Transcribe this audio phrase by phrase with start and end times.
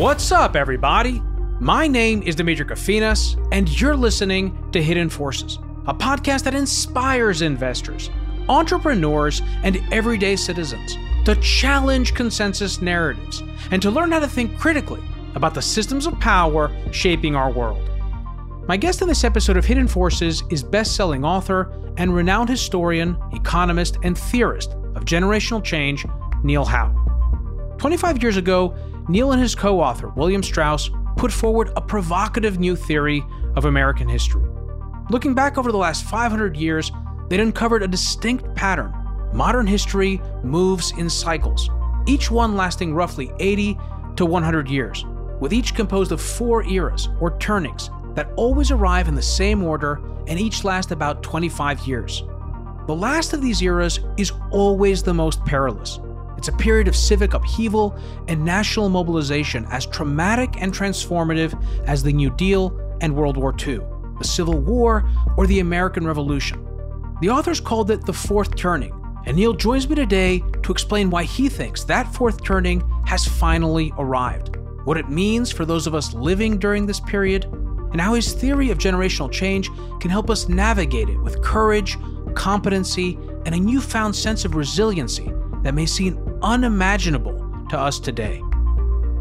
[0.00, 1.22] What's up, everybody?
[1.58, 7.42] My name is Demetri Kofinas, and you're listening to Hidden Forces, a podcast that inspires
[7.42, 8.08] investors,
[8.48, 13.42] entrepreneurs, and everyday citizens to challenge consensus narratives
[13.72, 15.02] and to learn how to think critically
[15.34, 17.86] about the systems of power shaping our world.
[18.66, 23.18] My guest in this episode of Hidden Forces is best selling author and renowned historian,
[23.34, 26.06] economist, and theorist of generational change,
[26.42, 26.96] Neil Howe.
[27.76, 28.74] 25 years ago,
[29.10, 33.24] Neil and his co author, William Strauss, put forward a provocative new theory
[33.56, 34.48] of American history.
[35.10, 36.92] Looking back over the last 500 years,
[37.28, 38.94] they'd uncovered a distinct pattern.
[39.32, 41.68] Modern history moves in cycles,
[42.06, 43.76] each one lasting roughly 80
[44.14, 45.04] to 100 years,
[45.40, 50.00] with each composed of four eras or turnings that always arrive in the same order
[50.28, 52.22] and each last about 25 years.
[52.86, 55.98] The last of these eras is always the most perilous.
[56.40, 57.94] It's a period of civic upheaval
[58.26, 61.52] and national mobilization as traumatic and transformative
[61.86, 63.80] as the New Deal and World War II,
[64.16, 65.06] the Civil War,
[65.36, 66.66] or the American Revolution.
[67.20, 68.94] The authors called it the Fourth Turning,
[69.26, 73.92] and Neil joins me today to explain why he thinks that fourth turning has finally
[73.98, 77.44] arrived, what it means for those of us living during this period,
[77.92, 79.68] and how his theory of generational change
[80.00, 81.98] can help us navigate it with courage,
[82.34, 85.30] competency, and a newfound sense of resiliency
[85.62, 88.42] that may seem unimaginable to us today.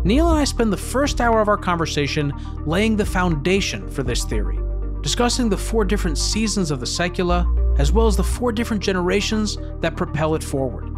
[0.04, 2.34] Neil and I spend the first hour of our conversation
[2.66, 4.58] laying the foundation for this theory,
[5.02, 7.46] discussing the four different seasons of the saecula,
[7.78, 10.90] as well as the four different generations that propel it forward.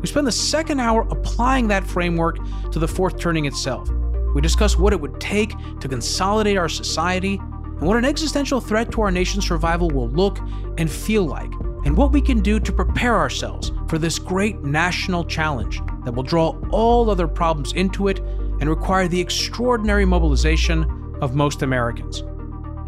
[0.00, 2.38] We spend the second hour applying that framework
[2.70, 3.90] to the fourth turning itself.
[4.34, 7.40] We discuss what it would take to consolidate our society
[7.78, 10.38] and what an existential threat to our nation's survival will look
[10.78, 11.52] and feel like,
[11.84, 16.22] and what we can do to prepare ourselves for this great national challenge that will
[16.22, 18.20] draw all other problems into it
[18.60, 22.22] and require the extraordinary mobilization of most Americans.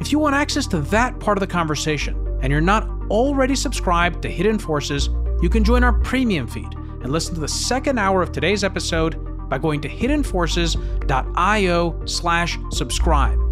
[0.00, 4.22] If you want access to that part of the conversation and you're not already subscribed
[4.22, 5.10] to Hidden Forces,
[5.42, 9.48] you can join our premium feed and listen to the second hour of today's episode
[9.48, 13.47] by going to hiddenforces.io slash subscribe.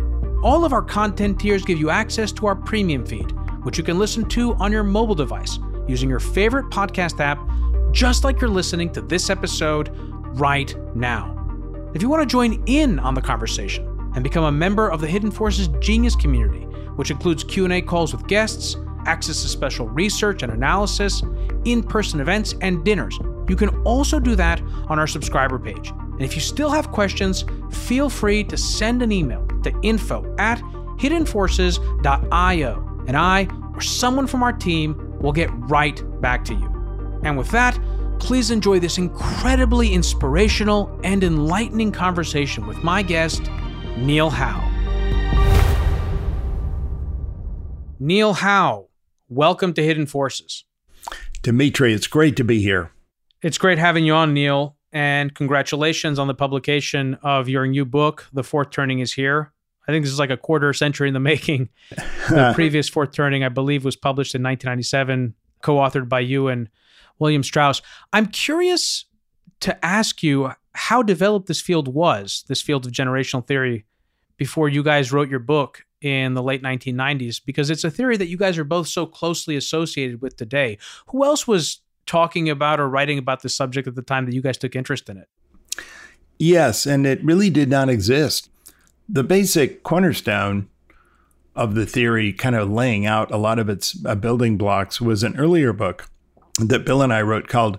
[0.46, 3.32] All of our content tiers give you access to our premium feed,
[3.64, 5.58] which you can listen to on your mobile device
[5.88, 7.40] using your favorite podcast app,
[7.90, 9.90] just like you're listening to this episode
[10.38, 11.34] right now.
[11.94, 15.08] If you want to join in on the conversation and become a member of the
[15.08, 16.62] Hidden Forces Genius community,
[16.94, 21.24] which includes Q&A calls with guests, access to special research and analysis,
[21.64, 23.18] in-person events, and dinners,
[23.48, 25.90] you can also do that on our subscriber page.
[25.90, 30.60] And if you still have questions, feel free to send an email to info at
[30.98, 37.20] hiddenforces.io and I or someone from our team will get right back to you.
[37.22, 37.78] And with that,
[38.18, 43.42] please enjoy this incredibly inspirational and enlightening conversation with my guest,
[43.98, 44.72] Neil Howe.
[47.98, 48.88] Neil Howe,
[49.28, 50.64] welcome to Hidden Forces.
[51.42, 52.90] Demetri, it's great to be here.
[53.42, 58.26] It's great having you on, Neil, and congratulations on the publication of your new book,
[58.32, 59.52] The Fourth Turning is Here.
[59.88, 61.68] I think this is like a quarter century in the making.
[61.90, 62.54] The uh-huh.
[62.54, 66.68] previous Fourth Turning, I believe, was published in 1997, co authored by you and
[67.18, 67.82] William Strauss.
[68.12, 69.04] I'm curious
[69.60, 73.86] to ask you how developed this field was, this field of generational theory,
[74.36, 78.28] before you guys wrote your book in the late 1990s, because it's a theory that
[78.28, 80.76] you guys are both so closely associated with today.
[81.08, 84.42] Who else was talking about or writing about the subject at the time that you
[84.42, 85.28] guys took interest in it?
[86.38, 88.50] Yes, and it really did not exist.
[89.08, 90.68] The basic cornerstone
[91.54, 95.22] of the theory, kind of laying out a lot of its uh, building blocks, was
[95.22, 96.08] an earlier book
[96.58, 97.78] that Bill and I wrote called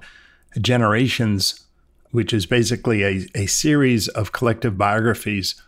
[0.59, 1.65] Generations,
[2.11, 5.61] which is basically a, a series of collective biographies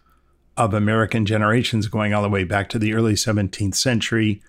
[0.58, 4.42] of American generations going all the way back to the early 17th century.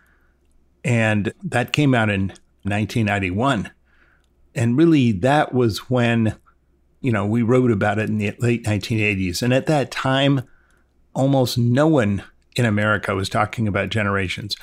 [0.85, 2.29] And that came out in
[2.63, 3.71] 1991.
[4.55, 6.37] And really, that was when,
[7.01, 9.43] you know, we wrote about it in the late 1980s.
[9.43, 10.43] And at that time,
[11.15, 12.23] almost no one
[12.57, 14.57] in America was talking about generations.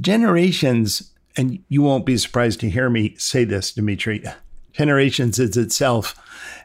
[0.00, 4.24] Generations, and you won't be surprised to hear me say this, Demetri,
[4.72, 6.14] generations is itself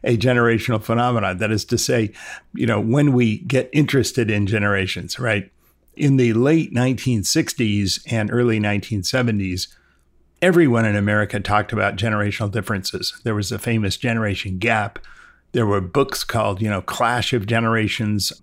[0.03, 1.37] a generational phenomenon.
[1.37, 2.11] That is to say,
[2.53, 5.51] you know, when we get interested in generations, right?
[5.95, 9.67] In the late 1960s and early 1970s,
[10.41, 13.19] everyone in America talked about generational differences.
[13.23, 14.99] There was a famous generation gap.
[15.51, 18.33] There were books called, you know, Clash of Generations.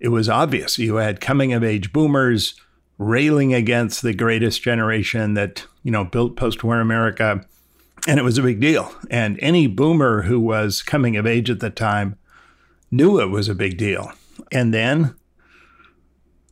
[0.00, 0.78] It was obvious.
[0.78, 2.54] You had coming of age boomers
[2.98, 7.44] railing against the greatest generation that, you know, built post war America
[8.06, 8.92] and it was a big deal.
[9.10, 12.16] And any boomer who was coming of age at the time
[12.90, 14.12] knew it was a big deal.
[14.52, 15.14] And then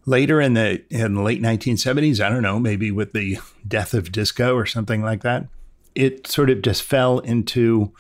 [0.05, 4.13] later in the in the late 1970s, I don't know, maybe with the death of
[4.13, 5.47] disco or something like that,
[5.95, 7.93] it sort of just fell into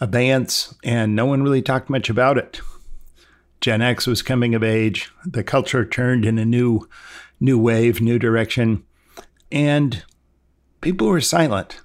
[0.00, 2.60] abeyance and no one really talked much about it.
[3.62, 6.88] Gen X was coming of age, the culture turned in a new
[7.40, 8.84] new wave, new direction,
[9.50, 10.04] and
[10.80, 11.80] people were silent.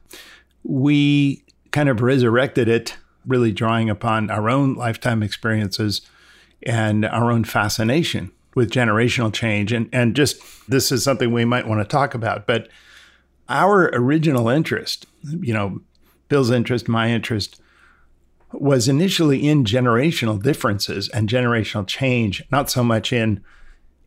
[0.64, 6.02] We kind of resurrected it, really drawing upon our own lifetime experiences
[6.64, 9.72] and our own fascination with generational change.
[9.72, 12.48] And, and just this is something we might want to talk about.
[12.48, 12.70] But
[13.50, 15.82] our original interest, you know,
[16.28, 17.62] Bill's interest, my interest,
[18.62, 23.44] was initially in generational differences and generational change, not so much in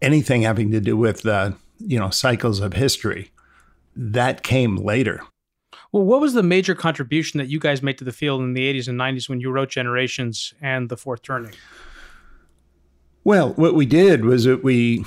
[0.02, 3.30] anything having to do with the, you know, cycles of history.
[3.96, 5.22] That came later.
[5.92, 8.72] Well, what was the major contribution that you guys made to the field in the
[8.72, 11.52] 80s and 90s when you wrote Generations and The Fourth Turning?
[13.24, 15.04] Well, what we did was that we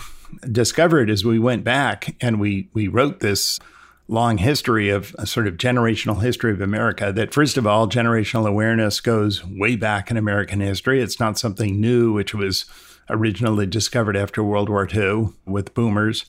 [0.51, 3.60] discovered as we went back and we we wrote this
[4.08, 8.48] long history of a sort of generational history of America that first of all generational
[8.48, 11.02] awareness goes way back in American history.
[11.02, 12.66] It's not something new which was
[13.10, 16.26] originally discovered after World War II with boomers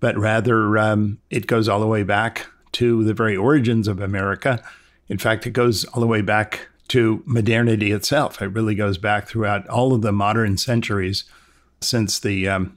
[0.00, 4.62] but rather um, it goes all the way back to the very origins of America.
[5.08, 8.40] In fact it goes all the way back to modernity itself.
[8.40, 11.24] It really goes back throughout all of the modern centuries
[11.80, 12.76] since the um,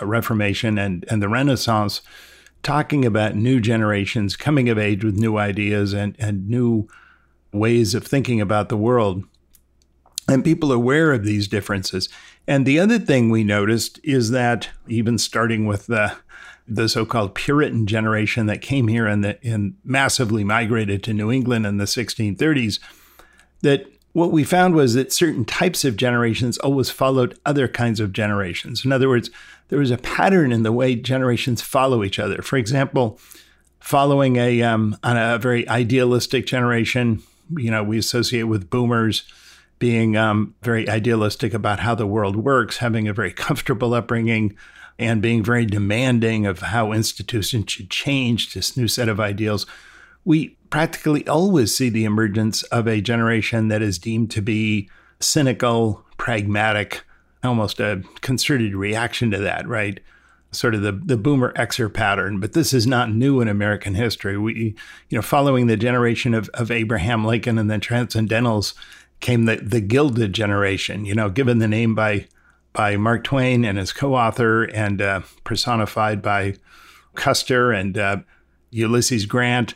[0.00, 2.00] Reformation and, and the Renaissance,
[2.64, 6.88] talking about new generations coming of age with new ideas and, and new
[7.52, 9.24] ways of thinking about the world.
[10.26, 12.08] And people are aware of these differences.
[12.48, 16.16] And the other thing we noticed is that even starting with the
[16.66, 21.66] the so-called Puritan generation that came here and, the, and massively migrated to New England
[21.66, 22.80] in the 1630s,
[23.60, 28.12] that what we found was that certain types of generations always followed other kinds of
[28.12, 28.84] generations.
[28.84, 29.28] In other words,
[29.68, 32.40] there was a pattern in the way generations follow each other.
[32.40, 33.18] For example,
[33.80, 37.24] following a um, on a very idealistic generation,
[37.56, 39.24] you know, we associate with boomers
[39.80, 44.56] being um, very idealistic about how the world works, having a very comfortable upbringing,
[44.96, 49.66] and being very demanding of how institutions should change this new set of ideals.
[50.24, 54.90] We practically always see the emergence of a generation that is deemed to be
[55.20, 57.04] cynical, pragmatic,
[57.44, 60.00] almost a concerted reaction to that, right?
[60.50, 62.40] Sort of the, the boomer Xer pattern.
[62.40, 64.36] But this is not new in American history.
[64.36, 64.74] We,
[65.10, 68.74] you know, following the generation of, of Abraham Lincoln and the Transcendentals
[69.20, 72.26] came the, the Gilded generation, you know, given the name by
[72.72, 76.56] by Mark Twain and his co-author and uh, personified by
[77.14, 78.16] Custer and uh,
[78.72, 79.74] Ulysses Grant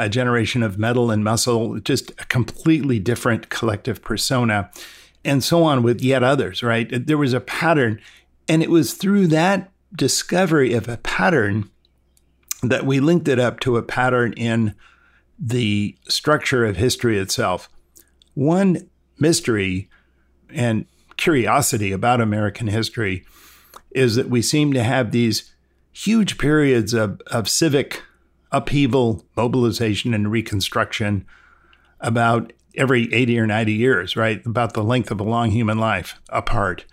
[0.00, 4.70] a generation of metal and muscle, just a completely different collective persona,
[5.24, 7.06] and so on with yet others, right?
[7.06, 8.00] There was a pattern.
[8.48, 11.70] And it was through that discovery of a pattern
[12.62, 14.74] that we linked it up to a pattern in
[15.38, 17.68] the structure of history itself.
[18.34, 18.88] One
[19.18, 19.88] mystery
[20.50, 20.86] and
[21.16, 23.24] curiosity about American history
[23.90, 25.52] is that we seem to have these
[25.92, 28.02] huge periods of, of civic
[28.52, 31.26] upheaval, mobilization, and reconstruction
[32.00, 34.44] about every 80 or 90 years, right?
[34.46, 36.84] About the length of a long human life apart.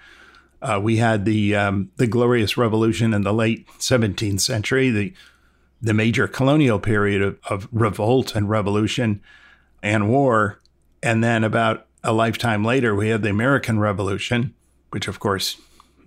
[0.61, 5.13] Uh, we had the um, the glorious revolution in the late 17th century, the
[5.79, 9.21] the major colonial period of, of revolt and revolution
[9.83, 10.59] and war,
[11.03, 14.53] and then about a lifetime later, we had the American Revolution,
[14.89, 15.61] which of course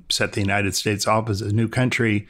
[0.08, 2.26] set the United States off as a new country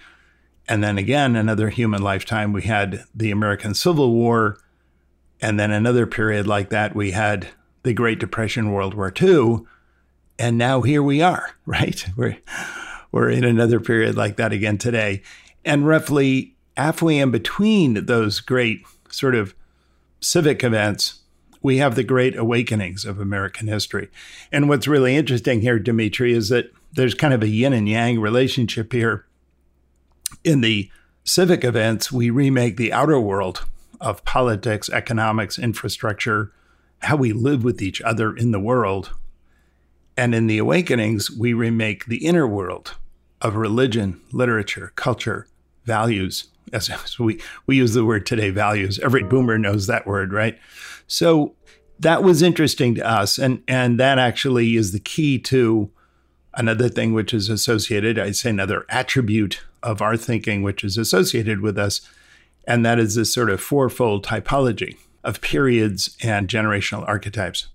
[0.71, 4.57] and then again, another human lifetime, we had the American Civil War.
[5.41, 7.49] And then another period like that, we had
[7.83, 9.62] the Great Depression, World War II.
[10.39, 12.07] And now here we are, right?
[12.17, 12.39] We're,
[13.11, 15.23] we're in another period like that again today.
[15.65, 19.57] And roughly halfway in between those great sort of
[20.21, 21.19] civic events,
[21.62, 24.09] we have the great awakenings of American history.
[24.53, 28.21] And what's really interesting here, Demetri, is that there's kind of a yin and yang
[28.21, 29.27] relationship here
[30.45, 30.91] in the
[31.25, 33.65] civic events, we remake the outer world
[34.01, 36.53] of politics, economics, infrastructure,
[37.01, 39.13] how we live with each other in the world.
[40.17, 42.97] And in the awakenings, we remake the inner world
[43.41, 45.47] of religion, literature, culture,
[45.85, 46.49] values.
[46.73, 48.99] As, we, we use the word today, values.
[48.99, 50.59] Every boomer knows that word, right?
[51.07, 51.55] So
[51.99, 53.39] that was interesting to us.
[53.39, 55.91] And, and that actually is the key to
[56.55, 61.61] another thing which is associated, I'd say another attribute of our thinking which is associated
[61.61, 62.01] with us,
[62.67, 67.69] and that is this sort of fourfold typology of periods and generational archetypes.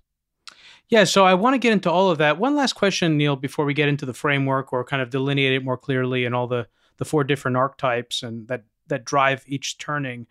[0.88, 2.38] Yeah, so I want to get into all of that.
[2.38, 5.64] One last question, Neil, before we get into the framework or kind of delineate it
[5.64, 10.26] more clearly and all the the four different archetypes and that that drive each turning.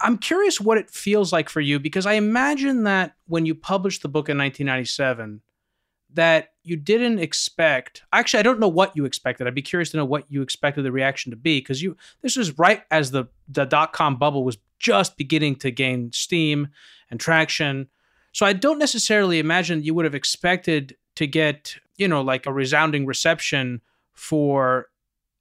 [0.00, 4.02] I'm curious what it feels like for you because I imagine that when you published
[4.02, 5.42] the book in 1997
[6.14, 9.46] that you didn't expect actually I don't know what you expected.
[9.46, 12.36] I'd be curious to know what you expected the reaction to be because you this
[12.36, 16.68] was right as the the dot com bubble was just beginning to gain steam
[17.10, 17.88] and traction.
[18.32, 22.52] So I don't necessarily imagine you would have expected to get, you know, like a
[22.52, 23.80] resounding reception
[24.14, 24.86] for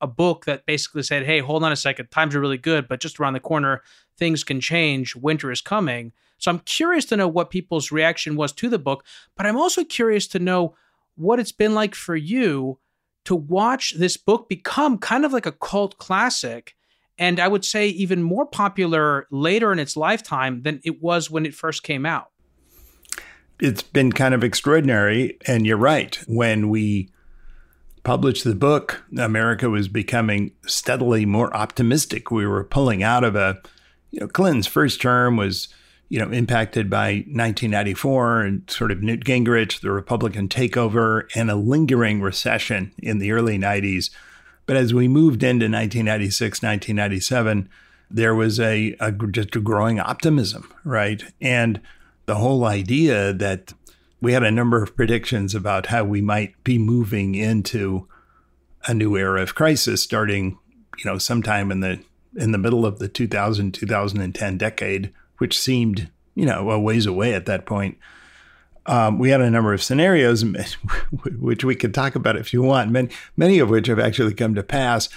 [0.02, 3.02] a book that basically said, "Hey, hold on a second, times are really good, but
[3.02, 3.82] just around the corner,
[4.18, 5.16] things can change.
[5.16, 9.06] Winter is coming." So I'm curious to know what people's reaction was to the book,
[9.36, 10.76] but I'm also curious to know
[11.16, 12.80] what it's been like for you
[13.26, 16.76] to watch this book become kind of like a cult classic
[17.20, 21.46] and I would say even more popular later in its lifetime than it was when
[21.46, 22.30] it first came out.
[23.60, 26.18] It's been kind of extraordinary and you're right.
[26.28, 27.10] When we
[28.04, 32.32] published the book, America was becoming steadily more optimistic.
[32.32, 33.62] We were pulling out of a,
[34.12, 35.68] you know, Clinton's first term was,
[36.10, 41.56] you know, impacted by 1994 and sort of Newt Gingrich, the Republican takeover, and a
[41.56, 44.10] lingering recession in the early 90s.
[44.66, 47.70] But as we moved into 1996, 1997,
[48.10, 51.24] there was a, a just a growing optimism, right?
[51.40, 51.80] And
[52.26, 53.74] the whole idea that
[54.22, 58.08] we had a number of predictions about how we might be moving into
[58.88, 60.58] a new era of crisis starting,
[60.98, 62.00] you know, sometime in the
[62.36, 67.34] in the middle of the 2000 2010 decade, which seemed, you know, a ways away
[67.34, 67.98] at that point.
[68.86, 70.44] Um, we had a number of scenarios,
[71.40, 74.56] which we could talk about if you want, many, many of which have actually come
[74.56, 75.10] to pass.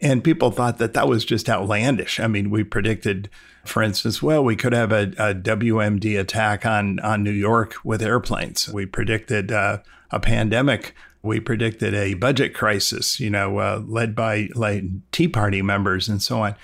[0.00, 2.18] And people thought that that was just outlandish.
[2.18, 3.30] I mean, we predicted
[3.64, 8.02] for instance, well, we could have a, a WMD attack on, on New York with
[8.02, 8.68] airplanes.
[8.68, 9.78] We predicted uh,
[10.10, 10.94] a pandemic.
[11.22, 16.22] We predicted a budget crisis, you know, uh, led by like Tea Party members and
[16.22, 16.54] so on.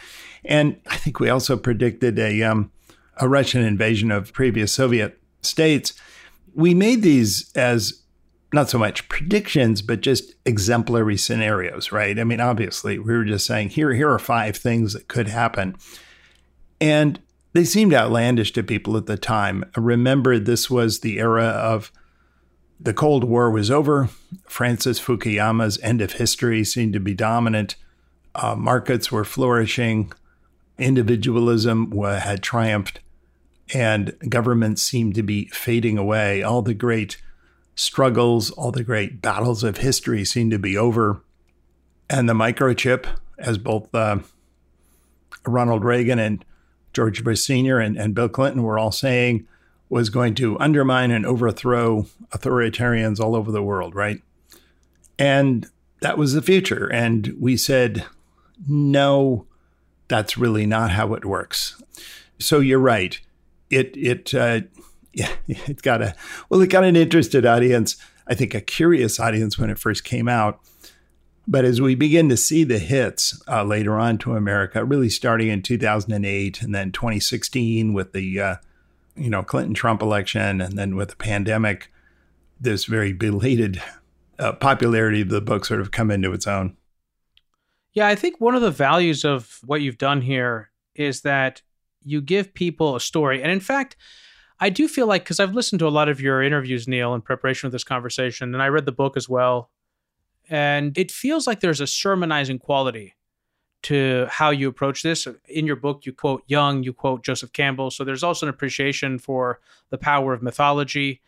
[0.45, 2.71] And I think we also predicted a, um,
[3.21, 5.93] a Russian invasion of previous Soviet states.
[6.55, 8.03] We made these as
[8.53, 12.19] not so much predictions, but just exemplary scenarios, right?
[12.19, 15.77] I mean, obviously, we were just saying here, here are five things that could happen.
[16.81, 17.21] And
[17.53, 19.65] they seemed outlandish to people at the time.
[19.77, 21.93] Remember, this was the era of
[22.81, 24.09] the Cold War was over.
[24.49, 27.77] Francis Fukuyama's end of history seemed to be dominant.
[28.35, 30.12] Uh, markets were flourishing.
[30.79, 33.00] Individualism had triumphed.
[33.73, 36.43] And governments seemed to be fading away.
[36.43, 37.17] All the great
[37.75, 41.23] struggles, all the great battles of history seemed to be over.
[42.09, 43.07] And the microchip,
[43.39, 44.19] as both uh,
[45.47, 46.45] Ronald Reagan and
[46.93, 47.79] George Bush Sr.
[47.79, 49.47] And, and Bill Clinton were all saying
[49.89, 54.23] was going to undermine and overthrow authoritarians all over the world, right?
[55.19, 55.67] And
[56.00, 56.87] that was the future.
[56.87, 58.07] And we said,
[58.69, 59.47] no,
[60.09, 61.83] that's really not how it works.
[62.39, 63.21] So you're right.
[63.71, 64.62] It it uh,
[65.12, 66.15] yeah, it got a
[66.49, 67.97] well, it got an interested audience.
[68.27, 70.61] I think a curious audience when it first came out.
[71.49, 75.49] But as we begin to see the hits uh, later on to America, really starting
[75.49, 78.57] in 2008 and then 2016 with the uh,
[79.17, 81.91] you know Clinton Trump election, and then with the pandemic,
[82.61, 83.83] this very belated
[84.39, 86.77] uh, popularity of the book sort of come into its own.
[87.93, 91.62] Yeah, I think one of the values of what you've done here is that
[92.02, 93.97] you give people a story, and in fact.
[94.62, 97.23] I do feel like because I've listened to a lot of your interviews, Neil, in
[97.23, 99.71] preparation for this conversation, and I read the book as well.
[100.50, 103.14] And it feels like there's a sermonizing quality
[103.83, 105.26] to how you approach this.
[105.49, 107.90] In your book, you quote Jung, you quote Joseph Campbell.
[107.90, 111.23] So there's also an appreciation for the power of mythology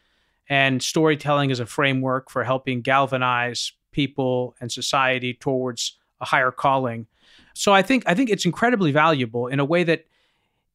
[0.49, 7.07] and storytelling as a framework for helping galvanize people and society towards a higher calling.
[7.55, 10.05] So I think I think it's incredibly valuable in a way that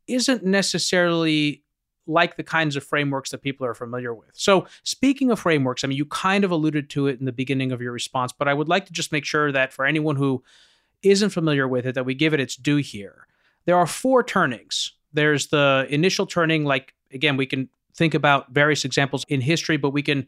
[0.08, 1.64] isn't necessarily
[2.08, 4.32] like the kinds of frameworks that people are familiar with.
[4.34, 7.72] So, speaking of frameworks, I mean, you kind of alluded to it in the beginning
[7.72, 10.44] of your response, but I would like to just make sure that for anyone who
[11.04, 13.28] isn't familiar with it, that we give it its due here.
[13.66, 14.94] There are four turnings.
[15.14, 19.90] There's the initial turning, like, again, we can think about various examples in history, but
[19.90, 20.28] we can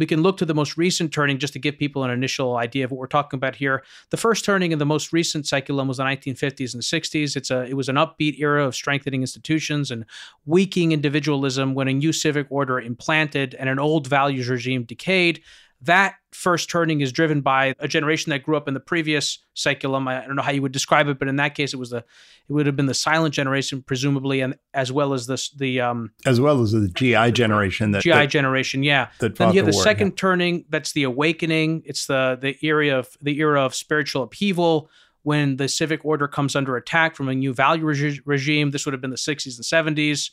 [0.00, 2.86] we can look to the most recent turning just to give people an initial idea
[2.86, 3.84] of what we're talking about here.
[4.08, 7.36] The first turning in the most recent saeculum was the 1950s and 60s.
[7.36, 10.06] It's a it was an upbeat era of strengthening institutions and
[10.46, 15.42] weakening individualism when a new civic order implanted and an old values regime decayed.
[15.82, 20.08] That first turning is driven by a generation that grew up in the previous saeculum.
[20.08, 21.98] I don't know how you would describe it, but in that case, it was the
[21.98, 26.12] it would have been the silent generation, presumably, and as well as the the um
[26.26, 29.08] as well as the GI generation that GI that, generation, yeah.
[29.20, 30.16] That then you have the, the war, second yeah.
[30.16, 30.64] turning.
[30.68, 31.82] That's the awakening.
[31.86, 34.90] It's the the era of the era of spiritual upheaval
[35.22, 38.70] when the civic order comes under attack from a new value regi- regime.
[38.70, 40.30] This would have been the 60s and 70s.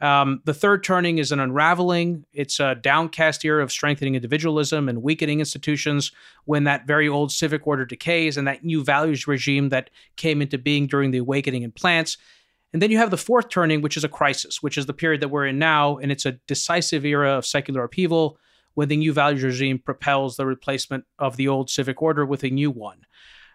[0.00, 2.24] Um, the third turning is an unraveling.
[2.32, 6.10] It's a downcast era of strengthening individualism and weakening institutions
[6.44, 10.58] when that very old civic order decays and that new values regime that came into
[10.58, 12.18] being during the awakening implants.
[12.72, 15.20] And then you have the fourth turning, which is a crisis, which is the period
[15.20, 15.98] that we're in now.
[15.98, 18.38] And it's a decisive era of secular upheaval
[18.74, 22.50] when the new values regime propels the replacement of the old civic order with a
[22.50, 23.02] new one.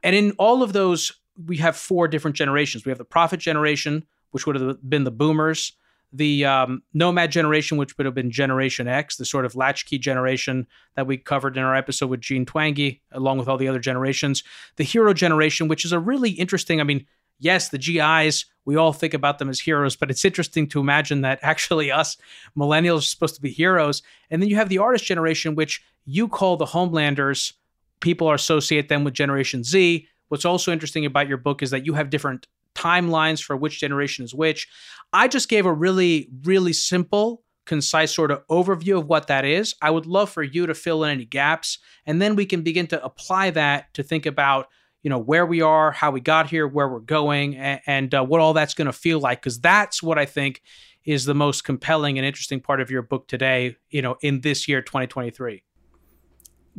[0.04, 1.12] And in all of those,
[1.46, 2.86] we have four different generations.
[2.86, 5.74] We have the prophet generation, which would have been the boomers
[6.14, 10.68] the um, nomad generation, which would have been Generation X, the sort of latchkey generation
[10.96, 14.44] that we covered in our episode with Jean Twenge, along with all the other generations.
[14.78, 17.06] The hero generation, which is a really interesting, I mean,
[17.40, 21.22] yes, the GIs, we all think about them as heroes, but it's interesting to imagine
[21.22, 22.18] that actually us
[22.58, 24.02] millennials are supposed to be heroes.
[24.30, 27.54] And then you have the artist generation, which you call the homelanders.
[28.00, 30.08] People associate them with Generation Z.
[30.30, 32.48] What's also interesting about your book is that you have different
[32.78, 34.68] timelines for which generation is which.
[35.12, 39.74] I just gave a really, really simple, concise sort of overview of what that is.
[39.82, 42.88] I would love for you to fill in any gaps, and then we can begin
[42.88, 44.68] to apply that to think about
[45.04, 48.26] you know where we are how we got here where we're going and, and uh,
[48.26, 50.62] what all that's going to feel like because that's what i think
[51.06, 54.68] is the most compelling and interesting part of your book today you know in this
[54.68, 55.64] year 2023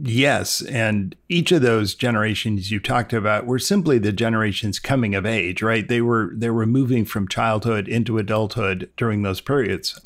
[0.00, 5.26] Yes, and each of those generations you talked about were simply the generations coming of
[5.26, 5.88] age, right?
[5.88, 10.00] They were they were moving from childhood into adulthood during those periods.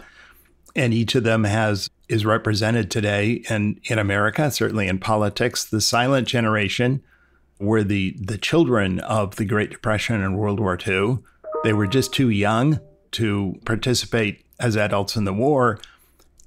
[0.74, 5.62] And each of them has is represented today and in America, certainly in politics.
[5.62, 7.02] The silent generation
[7.58, 11.18] were the the children of the Great Depression and World War II.
[11.64, 12.80] They were just too young
[13.12, 15.78] to participate as adults in the war.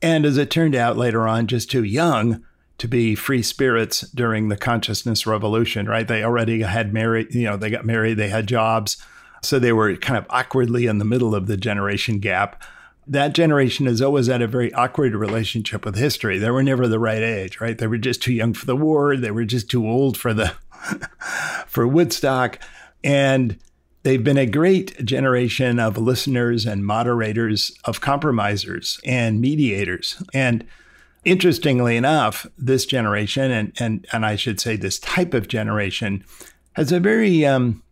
[0.02, 2.44] And as it turned out later on, just too young
[2.78, 6.08] to be free spirits during the consciousness revolution, right?
[6.08, 8.98] They already had married, you know, they got married, they had jobs.
[9.42, 12.62] So they were kind of awkwardly in the middle of the generation gap.
[13.08, 16.40] That generation has always had a very awkward relationship with history.
[16.40, 17.78] They were never the right age, right?
[17.78, 19.16] They were just too young for the war.
[19.16, 20.54] They were just too old for the
[21.68, 22.60] for Woodstock.
[23.04, 23.60] And
[24.04, 30.22] they've been a great generation of listeners and moderators, of compromisers and mediators.
[30.34, 30.66] And
[31.26, 36.24] interestingly enough, this generation, and, and, and I should say this type of generation,
[36.74, 37.84] has a very um,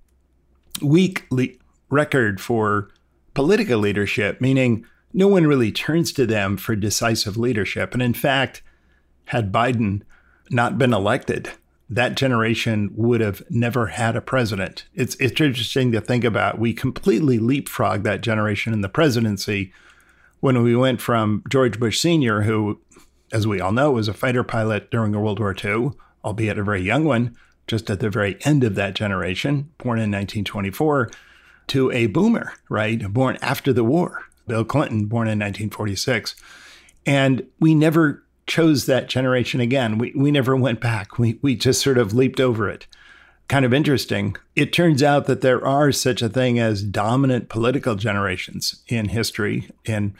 [0.81, 1.47] weak le-
[1.89, 2.89] record for
[3.33, 7.93] political leadership, meaning no one really turns to them for decisive leadership.
[7.93, 8.61] And in fact,
[9.25, 10.01] had Biden
[10.49, 11.49] not been elected,
[11.89, 14.85] that generation would have never had a president.
[14.95, 16.59] It's it's interesting to think about.
[16.59, 19.71] We completely leapfrogged that generation in the presidency
[20.39, 22.79] when we went from George Bush Sr., who
[23.33, 25.91] as we all know, was a fighter pilot during World War II,
[26.23, 27.35] albeit a very young one,
[27.67, 31.09] just at the very end of that generation, born in 1924,
[31.67, 33.11] to a boomer, right?
[33.11, 36.35] Born after the war, Bill Clinton, born in 1946.
[37.05, 39.97] And we never chose that generation again.
[39.97, 41.17] We, we never went back.
[41.17, 42.85] We, we just sort of leaped over it.
[43.47, 44.35] Kind of interesting.
[44.55, 49.69] It turns out that there are such a thing as dominant political generations in history.
[49.85, 50.13] And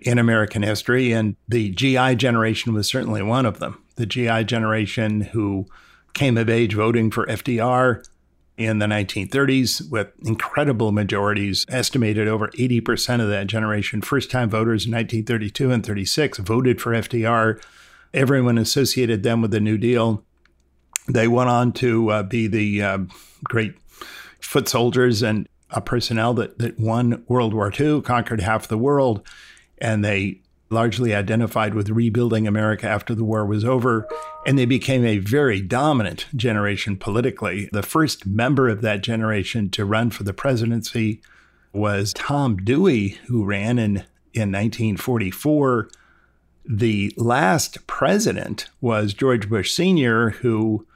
[0.00, 1.12] in American history.
[1.12, 3.82] And the GI generation was certainly one of them.
[3.96, 5.66] The GI generation who
[6.14, 8.04] came of age voting for FDR
[8.56, 14.84] in the 1930s with incredible majorities, estimated over 80% of that generation, first time voters
[14.84, 17.62] in 1932 and 36 voted for FDR.
[18.12, 20.24] Everyone associated them with the New Deal.
[21.08, 22.98] They went on to uh, be the uh,
[23.44, 23.74] great
[24.40, 29.22] foot soldiers and a personnel that, that won World War II, conquered half the world
[29.80, 34.06] and they largely identified with rebuilding America after the war was over,
[34.46, 37.68] and they became a very dominant generation politically.
[37.72, 41.22] The first member of that generation to run for the presidency
[41.72, 43.96] was Tom Dewey, who ran in,
[44.34, 45.88] in 1944.
[46.66, 50.86] The last president was George Bush Sr., who,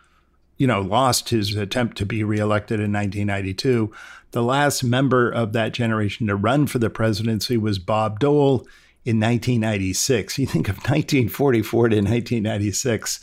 [0.59, 3.93] you know, lost his attempt to be reelected in 1992.
[4.33, 8.67] The last member of that generation to run for the presidency was Bob Dole
[9.05, 10.39] in 1996.
[10.39, 13.21] You think of 1944 to 1996,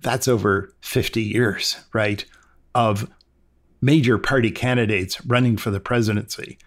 [0.00, 2.24] that's over 50 years, right,
[2.74, 3.10] of
[3.80, 6.58] major party candidates running for the presidency.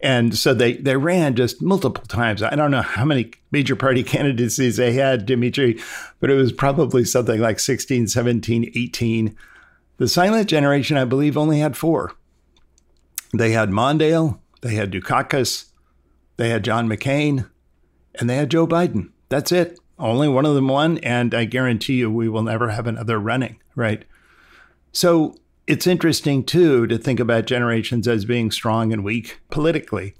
[0.00, 2.42] And so they, they ran just multiple times.
[2.42, 5.80] I don't know how many major party candidacies they had, Demetri,
[6.18, 9.36] but it was probably something like 16, 17, 18.
[9.98, 12.14] The silent generation, I believe, only had four.
[13.36, 15.66] They had Mondale, they had Dukakis,
[16.36, 17.50] they had John McCain,
[18.14, 19.10] and they had Joe Biden.
[19.28, 19.78] That's it.
[19.98, 23.56] Only one of them won, and I guarantee you we will never have another running,
[23.74, 24.04] right?
[24.92, 30.14] So it's interesting, too, to think about generations as being strong and weak politically.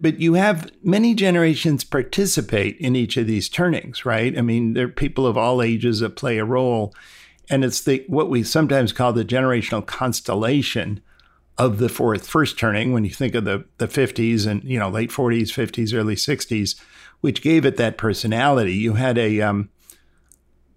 [0.00, 4.36] But you have many generations participate in each of these turnings, right?
[4.36, 6.94] I mean, there are people of all ages that play a role.
[7.50, 11.02] And it's the what we sometimes call the generational constellation
[11.56, 14.88] of the fourth first turning when you think of the, the 50s and you know
[14.88, 16.74] late 40s 50s early 60s
[17.24, 18.74] which gave it that personality.
[18.74, 19.70] You had a um,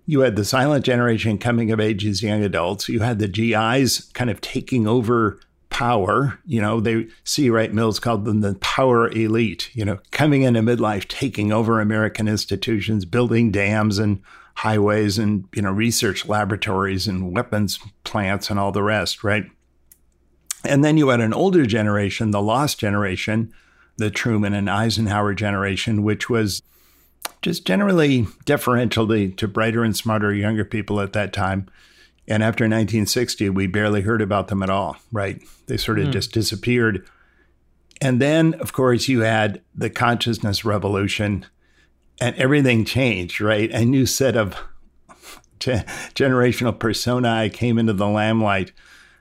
[0.06, 2.88] you had the silent generation coming of age as young adults.
[2.88, 6.40] You had the gis kind of taking over power.
[6.46, 7.50] You know they C.
[7.50, 12.30] Wright Mills called them the power elite you know coming into midlife taking over american
[12.30, 14.22] institutions building dams and
[14.56, 19.44] highways and you know research laboratories and weapons plants and all the rest right
[20.64, 23.54] and then you had an older generation, the lost generation,
[23.98, 26.62] the Truman and Eisenhower generation, which was
[27.42, 31.68] just generally deferential to, to brighter and smarter younger people at that time.
[32.28, 35.42] And after 1960, we barely heard about them at all, right?
[35.68, 36.12] They sort of mm.
[36.12, 37.08] just disappeared.
[38.02, 41.46] And then, of course, you had the consciousness revolution
[42.20, 43.72] and everything changed, right?
[43.72, 44.56] A new set of
[45.60, 48.72] generational personae came into the limelight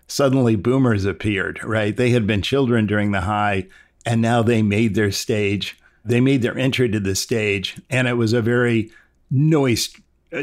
[0.09, 1.97] suddenly boomers appeared, right?
[1.97, 3.66] They had been children during the high,
[4.05, 5.79] and now they made their stage.
[6.05, 8.90] They made their entry to the stage, and it was a very
[9.31, 9.95] noise,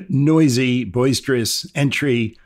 [0.10, 2.38] noisy, boisterous entry.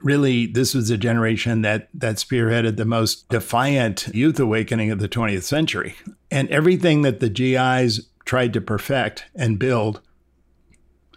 [0.00, 5.08] Really, this was a generation that that spearheaded the most defiant youth awakening of the
[5.08, 5.96] 20th century.
[6.30, 10.02] And everything that the GIs tried to perfect and build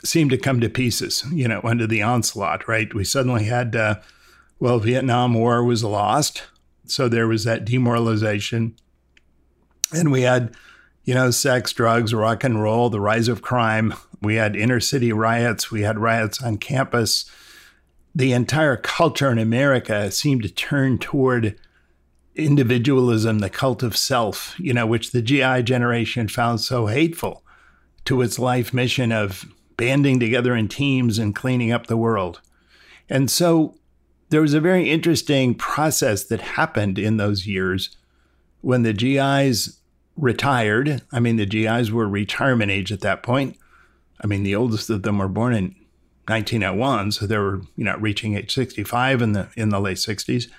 [0.06, 2.94] seemed to come to pieces, you know, under the onslaught, right?
[2.94, 3.96] We suddenly had uh,
[4.60, 6.44] well, Vietnam War was lost.
[6.86, 8.76] So there was that demoralization.
[9.94, 10.56] And we had,
[11.04, 13.94] you know, sex, drugs, rock and roll, the rise of crime.
[14.22, 15.72] We had inner city riots.
[15.72, 17.30] We had riots on campus.
[18.14, 21.58] The entire culture in America seemed to turn toward
[22.36, 27.44] individualism, the cult of self, you know, which the GI generation found so hateful
[28.06, 29.46] to its life mission of
[29.78, 32.42] banding together in teams and cleaning up the world.
[33.10, 33.79] And so
[34.30, 37.96] there was a very interesting process that happened in those years
[38.62, 39.80] when the GIs
[40.16, 41.02] retired.
[41.12, 43.58] I mean, the GIs were retirement age at that point.
[44.22, 45.76] I mean, the oldest of them were born in
[46.28, 50.50] 1901, so they were, you know, reaching age 65 in the in the late 60s.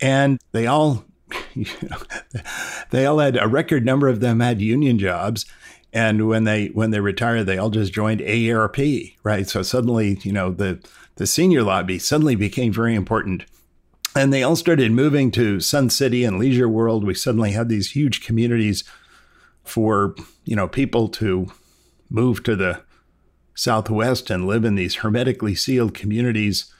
[0.00, 1.04] And they all
[1.54, 1.96] you know,
[2.90, 5.46] they all had a record number of them had union jobs
[5.92, 9.48] and when they when they retired they all just joined AARP, right?
[9.48, 10.78] So suddenly, you know, the
[11.16, 13.44] the senior lobby suddenly became very important.
[14.14, 17.04] And they all started moving to Sun City and Leisure World.
[17.04, 18.84] We suddenly had these huge communities
[19.64, 21.52] for, you know, people to
[22.08, 22.82] move to the
[23.54, 26.72] Southwest and live in these hermetically sealed communities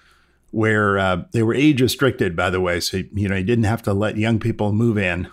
[0.50, 2.80] where uh, they were age restricted, by the way.
[2.80, 5.28] So, you know, you didn't have to let young people move in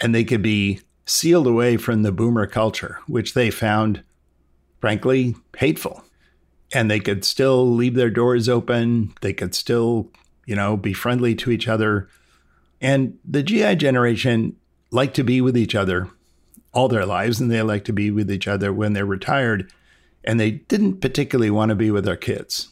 [0.00, 4.02] and they could be sealed away from the boomer culture, which they found,
[4.80, 6.03] frankly, hateful
[6.74, 9.14] and they could still leave their doors open.
[9.20, 10.10] They could still,
[10.44, 12.08] you know, be friendly to each other.
[12.80, 14.56] And the GI generation
[14.90, 16.10] like to be with each other
[16.72, 19.72] all their lives, and they like to be with each other when they're retired.
[20.24, 22.70] And they didn't particularly want to be with their kids.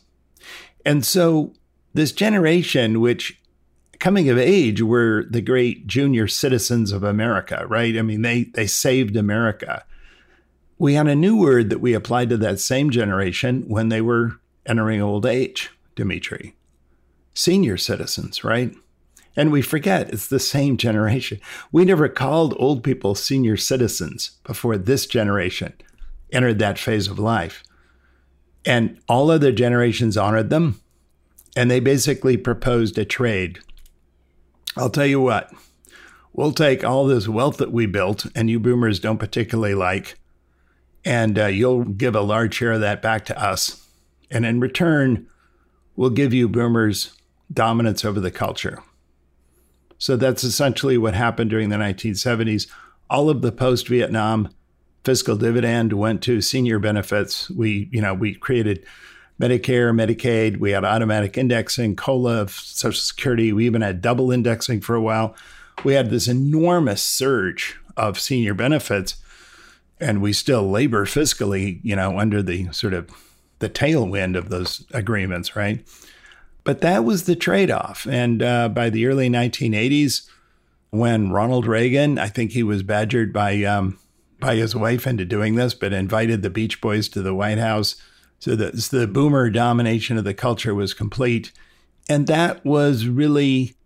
[0.85, 1.53] And so,
[1.95, 3.41] this generation, which
[4.01, 7.97] coming of age were the great junior citizens of America, right?
[7.97, 9.85] I mean, they they saved America
[10.83, 14.33] we had a new word that we applied to that same generation when they were
[14.67, 16.57] entering old age, Demetri.
[17.35, 18.75] Senior citizens, right?
[19.37, 21.41] And we forget it's the same generation.
[21.71, 25.73] We never called old people senior citizens before this generation
[26.33, 27.63] entered that phase of life.
[28.67, 30.81] And all other generations honored them.
[31.55, 33.61] And they basically proposed a trade.
[34.77, 35.53] I'll tell you what,
[36.33, 40.19] we'll take all this wealth that we built and you boomers don't particularly like,
[41.05, 43.87] and uh, you'll give a large share of that back to us.
[44.31, 45.27] And in return,
[45.97, 47.13] we'll give you boomers
[47.53, 48.83] dominance over the culture.
[49.99, 52.67] So that's essentially what happened during the 1970s.
[53.11, 54.49] All of the post Vietnam
[55.05, 57.51] fiscal dividend went to senior benefits.
[57.51, 58.85] We, you know, we created
[59.41, 63.53] Medicare, Medicaid, we had automatic indexing, COLA, Social Security.
[63.53, 65.35] We even had double indexing for a while.
[65.85, 69.17] We had this enormous surge of senior benefits.
[70.03, 73.11] And we still labor fiscally, you know, under the sort of
[73.61, 75.87] the tailwind of those agreements, right?
[76.65, 78.07] But that was the trade off.
[78.09, 80.29] And uh, by the early 1980s,
[80.91, 83.99] when Ronald Reagan, I think he was badgered by um,
[84.39, 87.97] by his wife into doing this, but invited the Beach Boys to the White House.
[88.41, 91.53] So the, the boomer domination of the culture was complete.
[92.09, 93.77] And that was really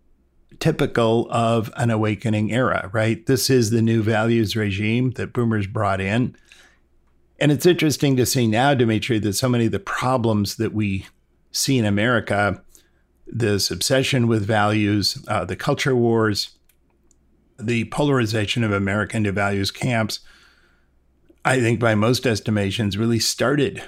[0.59, 3.25] typical of an awakening era, right?
[3.25, 6.35] This is the new values regime that boomers brought in.
[7.39, 11.05] And it's interesting to see now, Demetri, that so many of the problems that we
[11.51, 12.61] see in America,
[13.27, 16.51] this obsession with values, uh, the culture wars,
[17.59, 20.19] the polarization of American to values camps,
[21.45, 23.83] I think by most estimations really started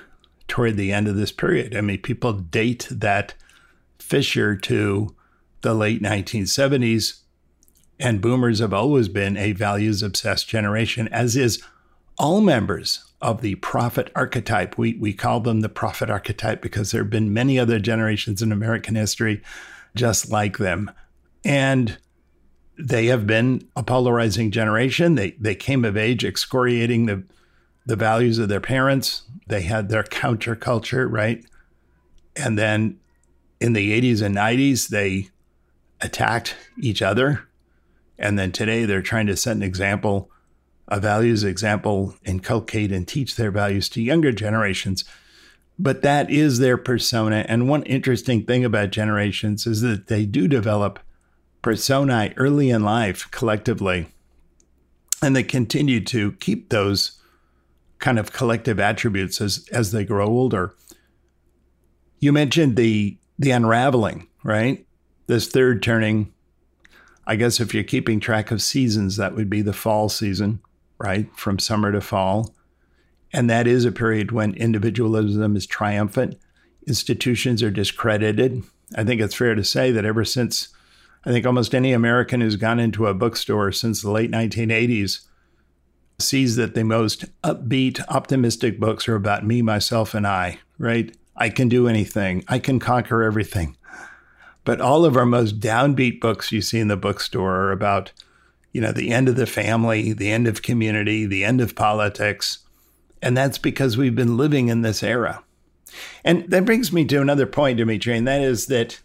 [0.48, 1.76] toward the end of this period.
[1.76, 3.34] I mean, people date that
[4.00, 5.16] fissure to
[5.62, 7.22] the late 1970s,
[8.00, 11.62] and boomers have always been a values obsessed generation, as is
[12.18, 14.78] all members of the prophet archetype.
[14.78, 18.52] We, we call them the prophet archetype because there have been many other generations in
[18.52, 19.42] American history
[19.96, 20.92] just like them.
[21.44, 21.98] And
[22.78, 25.16] they have been a polarizing generation.
[25.16, 27.24] They, they came of age excoriating the,
[27.86, 29.24] the values of their parents.
[29.48, 31.44] They had their counterculture, right?
[32.36, 33.00] And then
[33.60, 35.30] in the 80s and 90s, they
[36.02, 37.48] attacked each other.
[38.18, 40.30] And then today they're trying to set an example,
[40.88, 45.06] a values example, inculcate and teach their values to younger generations.
[45.78, 47.46] But that is their persona.
[47.48, 51.00] And one interesting thing about generations is that they do develop
[51.62, 54.08] personae early in life collectively.
[55.22, 57.22] And they continue to keep those
[58.00, 60.74] kind of collective attributes as, as they grow older.
[62.20, 64.86] You mentioned the the unraveling, right?
[65.30, 66.34] This third turning,
[67.28, 70.60] I guess if you're keeping track of seasons, that would be the fall season,
[70.98, 71.30] right?
[71.38, 72.56] From summer to fall.
[73.32, 76.36] And that is a period when individualism is triumphant,
[76.88, 78.64] institutions are discredited.
[78.98, 80.70] I think it's fair to say that ever since,
[81.24, 85.28] I think almost any American who's gone into a bookstore since the late 1980s
[86.18, 91.16] sees that the most upbeat, optimistic books are about me, myself, and I, right?
[91.36, 93.78] I can do anything, I can conquer everything.
[94.70, 98.12] But all of our most downbeat books you see in the bookstore are about,
[98.72, 102.60] you know, the end of the family, the end of community, the end of politics.
[103.20, 105.44] And that's because we've been living in this era.
[106.24, 109.00] And that brings me to another point, Demetri, and that is that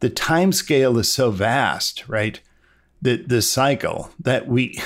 [0.00, 2.40] the time scale is so vast, right?
[3.02, 4.80] That the cycle that we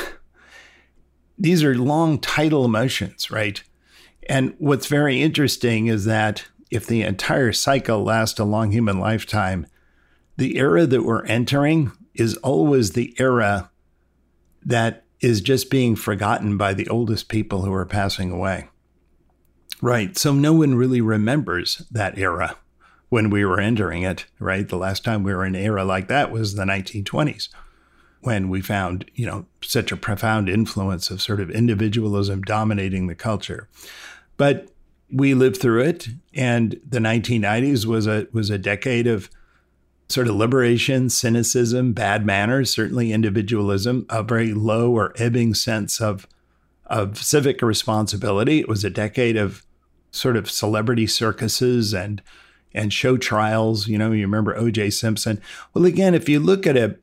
[1.38, 3.62] these are long tidal emotions, right?
[4.28, 9.68] And what's very interesting is that if the entire cycle lasts a long human lifetime,
[10.36, 13.70] the era that we're entering is always the era
[14.64, 18.68] that is just being forgotten by the oldest people who are passing away.
[19.80, 20.16] Right.
[20.16, 22.56] So no one really remembers that era
[23.08, 24.68] when we were entering it, right?
[24.68, 27.48] The last time we were in an era like that was the 1920s
[28.20, 33.14] when we found, you know, such a profound influence of sort of individualism dominating the
[33.14, 33.68] culture.
[34.36, 34.68] But
[35.12, 39.30] we lived through it and the 1990s was a was a decade of
[40.08, 46.26] sort of liberation, cynicism, bad manners, certainly individualism, a very low or ebbing sense of
[46.86, 48.60] of civic responsibility.
[48.60, 49.64] It was a decade of
[50.12, 52.22] sort of celebrity circuses and
[52.72, 53.88] and show trials.
[53.88, 54.90] You know, you remember O.J.
[54.90, 55.40] Simpson.
[55.74, 56.96] Well, again, if you look at a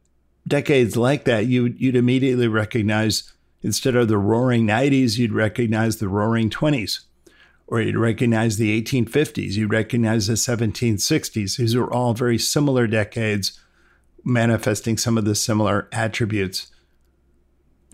[0.47, 6.07] decades like that, you you'd immediately recognize instead of the roaring 90s, you'd recognize the
[6.07, 7.01] roaring 20s
[7.67, 11.57] or you'd recognize the 1850s, you'd recognize the 1760s.
[11.57, 13.59] These are all very similar decades,
[14.23, 16.71] manifesting some of the similar attributes.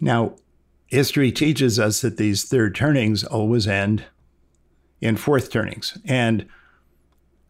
[0.01, 0.35] Now,
[0.87, 4.05] history teaches us that these third turnings always end
[5.01, 5.97] in fourth turnings.
[6.05, 6.47] And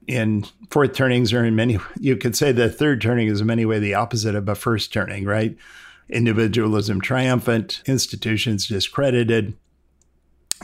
[0.08, 3.65] in fourth turnings are in many you could say the third turning is in many
[3.65, 5.55] way the opposite of a first turning, right?
[6.10, 9.55] Individualism triumphant, institutions discredited,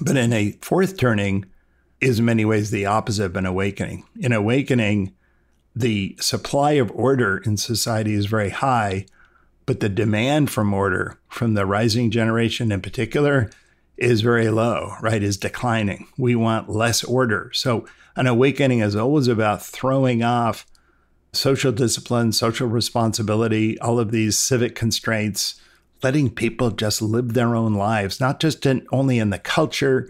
[0.02, 1.46] but in a fourth turning
[2.02, 4.06] is in many ways the opposite of an awakening.
[4.20, 5.14] In awakening,
[5.76, 9.06] the supply of order in society is very high,
[9.66, 13.50] but the demand from order from the rising generation in particular
[13.98, 15.24] is very low, right?
[15.24, 16.08] Is declining.
[16.18, 17.52] We want less order.
[17.54, 20.66] So an awakening is always about throwing off
[21.34, 25.60] social discipline, social responsibility, all of these civic constraints,
[26.04, 30.10] letting people just live their own lives, not just in, only in the culture,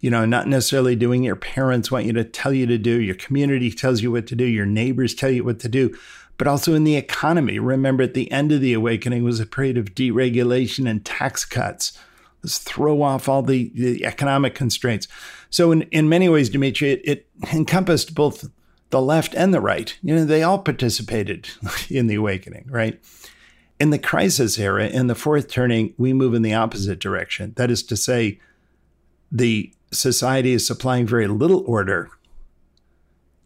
[0.00, 3.14] you know, not necessarily doing your parents want you to tell you to do, your
[3.14, 5.96] community tells you what to do, your neighbors tell you what to do,
[6.36, 7.58] but also in the economy.
[7.58, 11.98] Remember, at the end of the awakening was a period of deregulation and tax cuts.
[12.42, 15.08] Let's throw off all the, the economic constraints.
[15.50, 18.48] So, in, in many ways, Demetri, it, it encompassed both
[18.90, 19.98] the left and the right.
[20.02, 21.48] You know, they all participated
[21.90, 23.00] in the awakening, right?
[23.80, 27.52] In the crisis era, in the fourth turning, we move in the opposite direction.
[27.56, 28.40] That is to say,
[29.30, 32.10] the society is supplying very little order,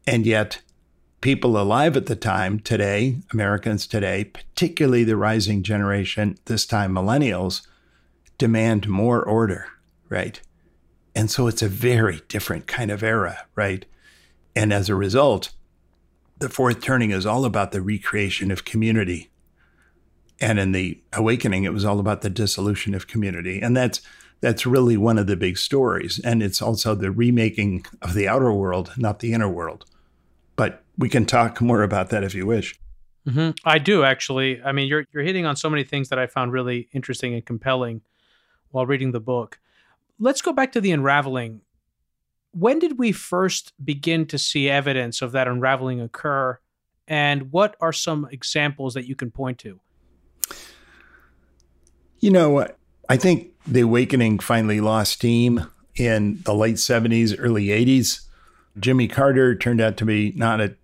[0.06, 0.62] and yet
[1.20, 7.66] people alive at the time today, Americans today, particularly the rising generation, this time millennials,
[8.38, 9.66] demand more order,
[10.08, 10.40] right?
[11.14, 13.84] And so it's a very different kind of era, right?
[14.56, 15.52] And as a result,
[16.38, 19.30] the fourth turning is all about the recreation of community.
[20.42, 23.60] And in the awakening, it was all about the dissolution of community.
[23.60, 24.00] And that's
[24.40, 26.18] that's really one of the big stories.
[26.18, 29.84] And it's also the remaking of the outer world, not the inner world.
[30.56, 32.78] But we can talk more about that if you wish.
[33.26, 33.50] Mm-hmm.
[33.64, 34.60] I do actually.
[34.62, 37.46] I mean, you're you're hitting on so many things that I found really interesting and
[37.46, 38.02] compelling
[38.72, 39.60] while reading the book.
[40.18, 41.60] Let's go back to the unraveling.
[42.50, 46.58] When did we first begin to see evidence of that unraveling occur,
[47.06, 49.80] and what are some examples that you can point to?
[52.22, 52.66] You know,
[53.08, 58.20] I think the awakening finally lost steam in the late 70s, early 80s.
[58.78, 60.76] Jimmy Carter turned out to be not a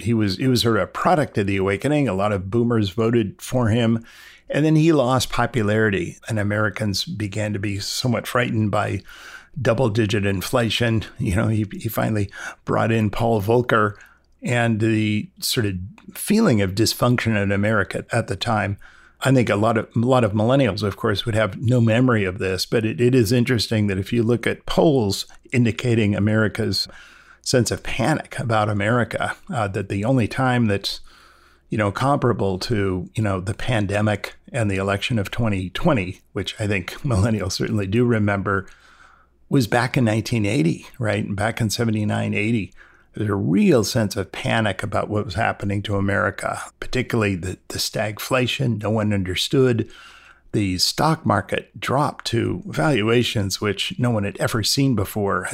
[0.00, 2.06] he was he was sort of a product of the awakening.
[2.06, 4.04] A lot of boomers voted for him.
[4.48, 9.02] And then he lost popularity, and Americans began to be somewhat frightened by
[9.60, 11.04] double digit inflation.
[11.18, 12.30] You know, he, he finally
[12.64, 13.96] brought in Paul Volcker,
[14.42, 15.74] and the sort of
[16.14, 18.78] feeling of dysfunction in America at the time
[19.20, 22.24] I think a lot of a lot of millennials, of course, would have no memory
[22.24, 26.86] of this, but it, it is interesting that if you look at polls indicating America's
[27.42, 31.00] sense of panic about America, uh, that the only time that's
[31.68, 36.68] you know comparable to you know the pandemic and the election of 2020, which I
[36.68, 38.66] think millennials certainly do remember,
[39.48, 41.34] was back in 1980, right?
[41.34, 42.72] Back in 79, 80
[43.18, 47.78] there's a real sense of panic about what was happening to America, particularly the, the
[47.78, 48.82] stagflation.
[48.82, 49.90] No one understood.
[50.52, 55.48] The stock market dropped to valuations which no one had ever seen before.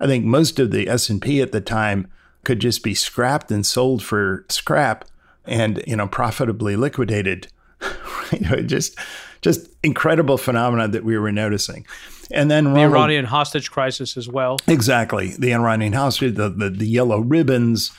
[0.00, 2.10] I think most of the S&P at the time
[2.44, 5.04] could just be scrapped and sold for scrap
[5.44, 7.48] and, you know, profitably liquidated.
[8.66, 8.98] just
[9.40, 11.86] just incredible phenomena that we were noticing.
[12.30, 14.58] And then Ronald, the Iranian hostage crisis as well.
[14.66, 15.34] Exactly.
[15.38, 17.90] The Iranian hostage, the, the, the yellow ribbons.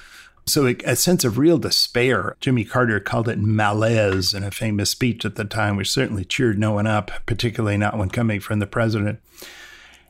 [0.46, 2.36] So a, a, sense of real despair.
[2.40, 6.58] Jimmy Carter called it malaise in a famous speech at the time, which certainly cheered
[6.58, 9.20] no one up, particularly not when coming from the president.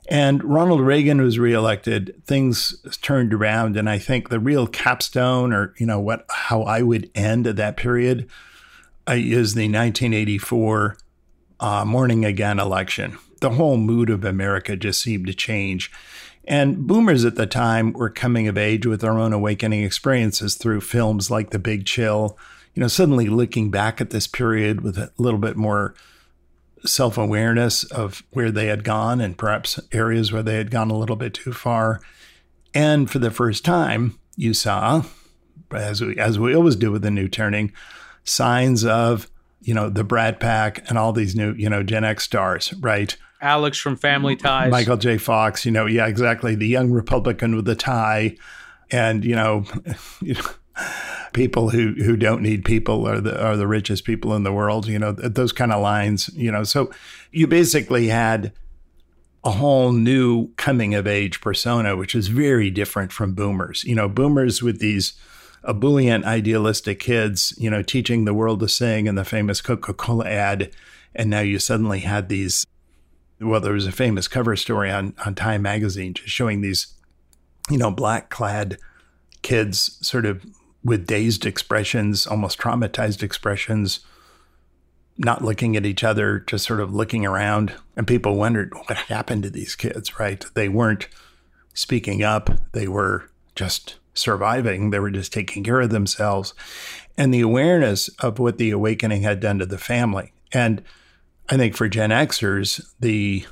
[0.08, 2.22] And Ronald Reagan was reelected.
[2.26, 6.82] Things turned around, and I think the real capstone, or you know what, how I
[6.82, 8.28] would end that period,
[9.08, 10.98] uh, is the 1984
[11.60, 15.92] uh, morning again election the whole mood of America just seemed to change.
[16.46, 20.82] And boomers at the time were coming of age with their own awakening experiences through
[20.82, 22.38] films like The Big Chill.
[22.74, 25.94] You know, suddenly looking back at this period with a little bit more
[26.86, 30.98] self awareness of where they had gone and perhaps areas where they had gone a
[30.98, 32.02] little bit too far.
[32.74, 35.04] And for the first time, you saw,
[35.72, 37.74] as we, as we always do with the new turning,
[38.24, 39.30] signs of,
[39.62, 43.16] you know, the Brat Pack and all these new, you know, Gen X stars, right?
[43.42, 44.72] Alex from Family Ties.
[44.72, 45.18] Michael J.
[45.18, 46.56] Fox, you know, yeah, exactly.
[46.56, 48.36] The young Republican with the tie.
[48.92, 49.66] And, you know,
[50.22, 50.42] you know
[51.34, 54.88] people who, who don't need people are the are the richest people in the world,
[54.88, 56.64] you know, those kind of lines, you know.
[56.64, 56.92] So
[57.32, 58.52] you basically had
[59.44, 63.84] a whole new coming of age persona, which is very different from boomers.
[63.84, 65.14] You know, boomers with these
[65.64, 70.26] ebullient, idealistic kids, you know, teaching the world to sing in the famous Coca Cola
[70.26, 70.72] ad.
[71.16, 72.66] And now you suddenly had these
[73.40, 76.88] well, there was a famous cover story on, on Time magazine just showing these,
[77.70, 78.78] you know, black clad
[79.42, 80.46] kids sort of
[80.84, 84.02] with dazed expressions, almost traumatized expressions,
[85.18, 87.74] not looking at each other, just sort of looking around.
[87.96, 90.44] And people wondered what happened to these kids, right?
[90.54, 91.08] They weren't
[91.74, 96.54] speaking up, they were just surviving, they were just taking care of themselves.
[97.18, 100.32] And the awareness of what the awakening had done to the family.
[100.54, 100.82] And
[101.50, 103.46] I think for Gen Xers, the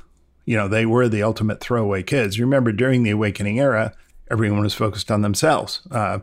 [0.44, 2.38] you know they were the ultimate throwaway kids.
[2.40, 3.92] Remember during the awakening era,
[4.30, 5.82] everyone was focused on themselves.
[5.90, 6.20] Uh,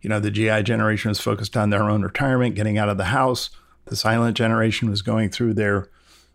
[0.00, 3.04] you know, the GI generation was focused on their own retirement, getting out of the
[3.04, 3.50] house.
[3.84, 5.88] The silent generation was going through their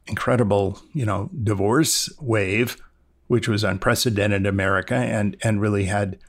[0.07, 2.77] incredible, you know, divorce wave.
[3.27, 6.19] which was unprecedented in America and and really had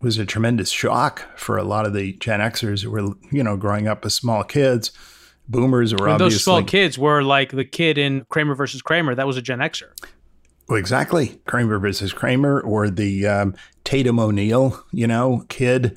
[0.00, 3.56] was a tremendous shock for a lot of the Gen Xers who were you know
[3.56, 4.92] growing up as small kids.
[5.48, 9.14] Boomers were obviously those small kids were like the kid in Kramer versus Kramer.
[9.14, 9.90] That was a Gen Xer.
[10.68, 15.96] Well, exactly, Kramer versus Kramer, or the um, Tatum O'Neal, you know, kid,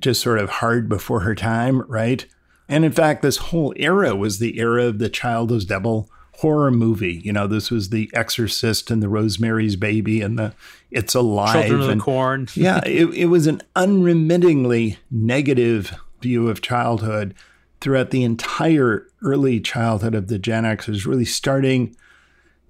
[0.00, 2.26] just sort of hard before her time, right?
[2.68, 6.70] And in fact, this whole era was the era of the child Child's Devil horror
[6.70, 7.20] movie.
[7.24, 10.54] You know, this was The Exorcist and the Rosemary's Baby and the
[10.90, 11.54] It's Alive.
[11.54, 12.48] Children of and, the Corn.
[12.54, 17.34] yeah, it, it was an unremittingly negative view of childhood
[17.82, 21.96] throughout the entire early childhood of the Gen Xers, really starting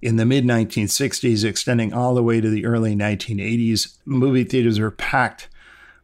[0.01, 3.97] in the mid 1960s, extending all the way to the early 1980s.
[4.05, 5.49] Movie theaters were packed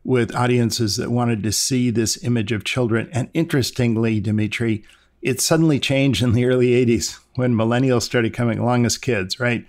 [0.04, 3.08] with audiences that wanted to see this image of children.
[3.12, 4.84] And interestingly, Demetri,
[5.20, 9.66] it suddenly changed in the early 80s when millennials started coming along as kids, right?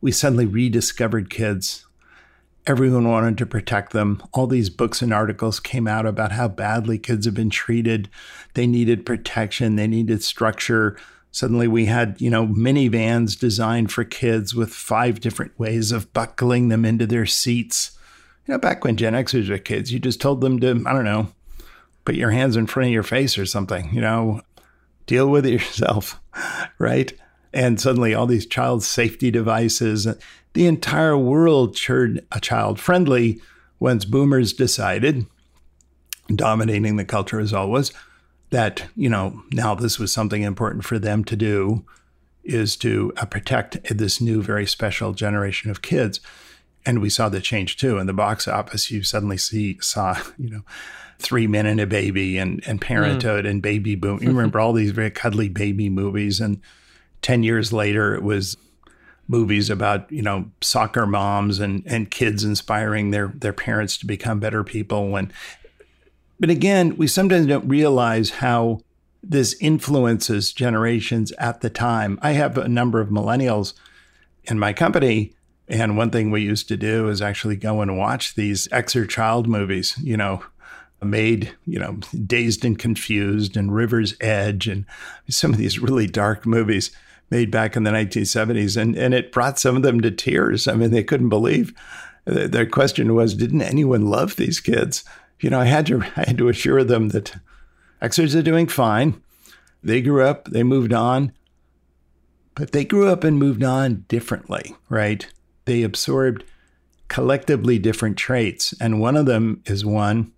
[0.00, 1.83] We suddenly rediscovered kids.
[2.66, 4.22] Everyone wanted to protect them.
[4.32, 8.08] All these books and articles came out about how badly kids have been treated.
[8.54, 10.96] They needed protection, they needed structure.
[11.30, 16.68] Suddenly we had, you know, minivans designed for kids with five different ways of buckling
[16.68, 17.98] them into their seats.
[18.46, 21.04] You know, back when Gen Xers were kids, you just told them to, I don't
[21.04, 21.28] know,
[22.04, 24.42] put your hands in front of your face or something, you know,
[25.06, 26.20] deal with it yourself,
[26.78, 27.12] right?
[27.54, 30.08] And suddenly all these child safety devices,
[30.54, 33.40] the entire world turned a child friendly
[33.78, 35.26] once boomers decided,
[36.34, 37.92] dominating the culture as always,
[38.50, 41.84] that, you know, now this was something important for them to do
[42.42, 46.20] is to uh, protect this new, very special generation of kids.
[46.84, 47.98] And we saw the change too.
[47.98, 50.62] In the box office, you suddenly see saw, you know,
[51.20, 53.50] Three Men and a Baby and, and Parenthood mm.
[53.50, 54.18] and Baby Boom.
[54.20, 56.40] You remember all these very cuddly baby movies.
[56.40, 56.60] And
[57.24, 58.54] 10 years later, it was
[59.28, 64.38] movies about, you know, soccer moms and, and kids inspiring their, their parents to become
[64.38, 65.16] better people.
[65.16, 65.32] And,
[66.38, 68.80] but again, we sometimes don't realize how
[69.22, 72.18] this influences generations at the time.
[72.20, 73.72] I have a number of millennials
[74.44, 75.32] in my company.
[75.66, 79.48] And one thing we used to do is actually go and watch these Xer child
[79.48, 80.44] movies, you know,
[81.02, 84.84] made, you know, Dazed and Confused and River's Edge and
[85.30, 86.90] some of these really dark movies
[87.30, 88.80] made back in the 1970s.
[88.80, 90.68] And, and it brought some of them to tears.
[90.68, 91.72] I mean, they couldn't believe.
[92.24, 95.04] Their question was, didn't anyone love these kids?
[95.40, 97.36] You know, I had to I had to assure them that
[98.00, 99.20] Xers are doing fine.
[99.82, 101.32] They grew up, they moved on,
[102.54, 105.26] but they grew up and moved on differently, right?
[105.66, 106.44] They absorbed
[107.08, 108.74] collectively different traits.
[108.80, 110.32] And one of them is one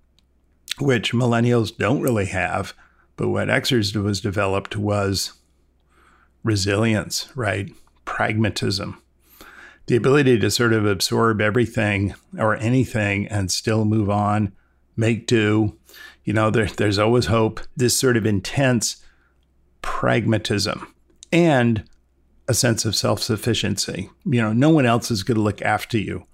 [0.78, 2.74] which millennials don't really have.
[3.16, 5.32] But what Xers was developed was
[6.46, 7.72] resilience, right?
[8.04, 9.02] Pragmatism.
[9.86, 14.52] The ability to sort of absorb everything or anything and still move on,
[14.96, 15.76] make do.
[16.24, 17.60] You know, there, there's always hope.
[17.76, 19.04] This sort of intense
[19.82, 20.92] pragmatism
[21.30, 21.84] and
[22.48, 24.10] a sense of self sufficiency.
[24.24, 26.26] You know, no one else is going to look after you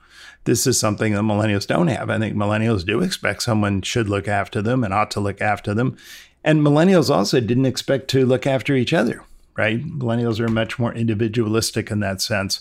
[0.45, 2.11] this is something that millennials don't have.
[2.11, 5.75] I think millennials do expect someone should look after them and ought to look after
[5.75, 5.97] them.
[6.45, 9.23] And millennials also didn't expect to look after each other,
[9.57, 9.83] right?
[9.83, 12.61] Millennials are much more individualistic in that sense.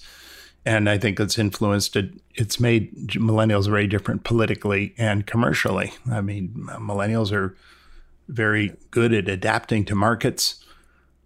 [0.65, 5.93] And I think it's influenced it, it's made millennials very different politically and commercially.
[6.11, 7.55] I mean, millennials are
[8.27, 10.63] very good at adapting to markets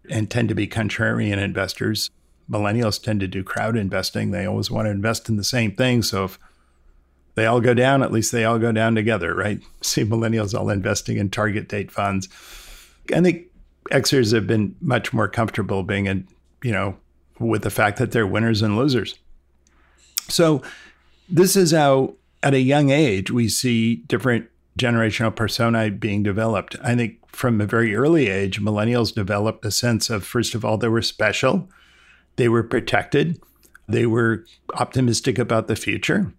[0.09, 2.11] and tend to be contrarian investors
[2.49, 4.32] millennials tend to do crowd investing.
[4.32, 6.01] They always want to invest in the same thing.
[6.03, 6.39] So if
[7.36, 9.59] they all go down, at least they all go down together, right?
[9.82, 12.30] See millennials all investing in target date funds.
[13.13, 13.47] I think
[13.92, 16.28] Xers have been much more comfortable being in,
[16.64, 16.98] you know,
[17.40, 19.20] with the fact that they're winners and losers.
[20.28, 20.62] So
[21.30, 26.76] this is how at a young age we see different generational personae being developed.
[26.84, 30.78] I think from a very early age, millennials developed a sense of, first of all,
[30.78, 31.70] they were special.
[32.38, 33.40] They were protected.
[33.88, 36.34] They were optimistic about the future.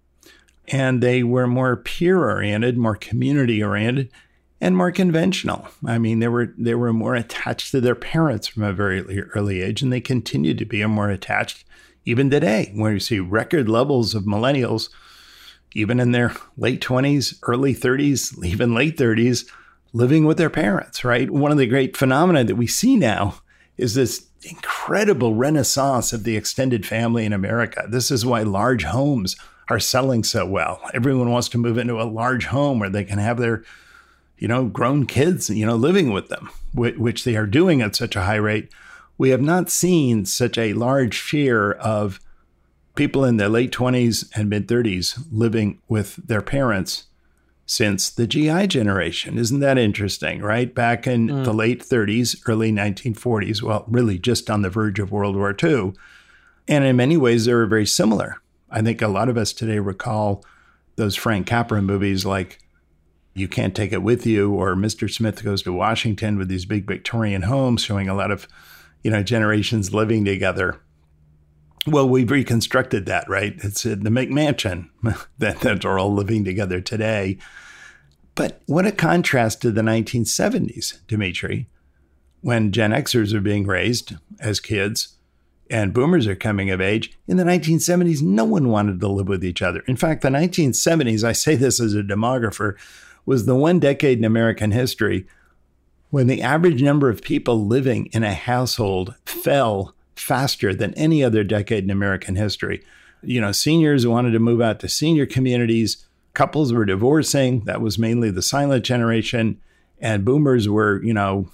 [0.69, 4.11] And they were more peer oriented, more community oriented,
[4.61, 5.69] and more conventional.
[5.85, 9.63] I mean, they were they were more attached to their parents from a very early
[9.63, 11.65] age, and they continue to be more attached
[12.05, 14.89] even today, where you see record levels of millennials,
[15.75, 19.45] even in their late 20s, early 30s, even late 30s,
[19.93, 21.31] living with their parents, right?
[21.31, 23.41] One of the great phenomena that we see now
[23.77, 27.85] is this incredible renaissance of the extended family in America.
[27.89, 29.37] This is why large homes
[29.69, 30.81] are selling so well.
[30.95, 33.65] Everyone wants to move into a large home where they can have their,
[34.39, 38.17] you know, grown kids, you know, living with them, which they are doing at such
[38.17, 38.71] a high rate.
[39.19, 42.21] We have not seen such a large fear of
[42.95, 47.07] people in their late 20s and mid 30s living with their parents
[47.67, 49.39] since the GI generation.
[49.39, 50.73] Isn't that interesting, right?
[50.73, 51.45] Back in mm.
[51.45, 55.93] the late 30s, early 1940s, well, really just on the verge of World War II.
[56.69, 58.37] And in many ways, they were very similar.
[58.71, 60.45] I think a lot of us today recall
[60.97, 62.59] those Frank Capra movies like
[63.37, 65.13] You Can't Take It With You or Mr.
[65.13, 68.49] Smith Goes to Washington with these big Victorian homes showing a lot of,
[69.03, 70.81] you know, generations living together.
[71.87, 73.55] Well, we've reconstructed that, right?
[73.59, 74.89] It's the McMansion
[75.39, 77.37] that, that are all living together today.
[78.35, 81.69] But what a contrast to the 1970s, Demetri,
[82.41, 85.17] when Gen Xers are being raised as kids
[85.69, 87.19] and boomers are coming of age.
[87.27, 89.81] In the 1970s, no one wanted to live with each other.
[89.87, 92.77] In fact, the 1970s, I say this as a demographer,
[93.27, 95.27] was the one decade in American history
[96.11, 101.45] when the average number of people living in a household fell faster than any other
[101.45, 102.83] decade in American history.
[103.23, 107.99] You know, seniors wanted to move out to senior communities, couples were divorcing, that was
[107.99, 109.61] mainly the silent generation,
[109.99, 111.49] and boomers were, you know,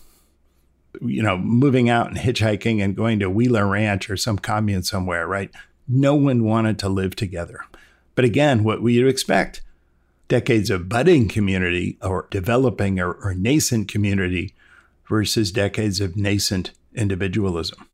[1.00, 5.26] you know, moving out and hitchhiking and going to Wheeler Ranch or some commune somewhere,
[5.26, 5.50] right?
[5.88, 7.64] No one wanted to live together.
[8.14, 9.62] But again, what would you expect?
[10.33, 14.55] Decades of budding community or developing or, or nascent community
[15.07, 17.87] versus decades of nascent individualism.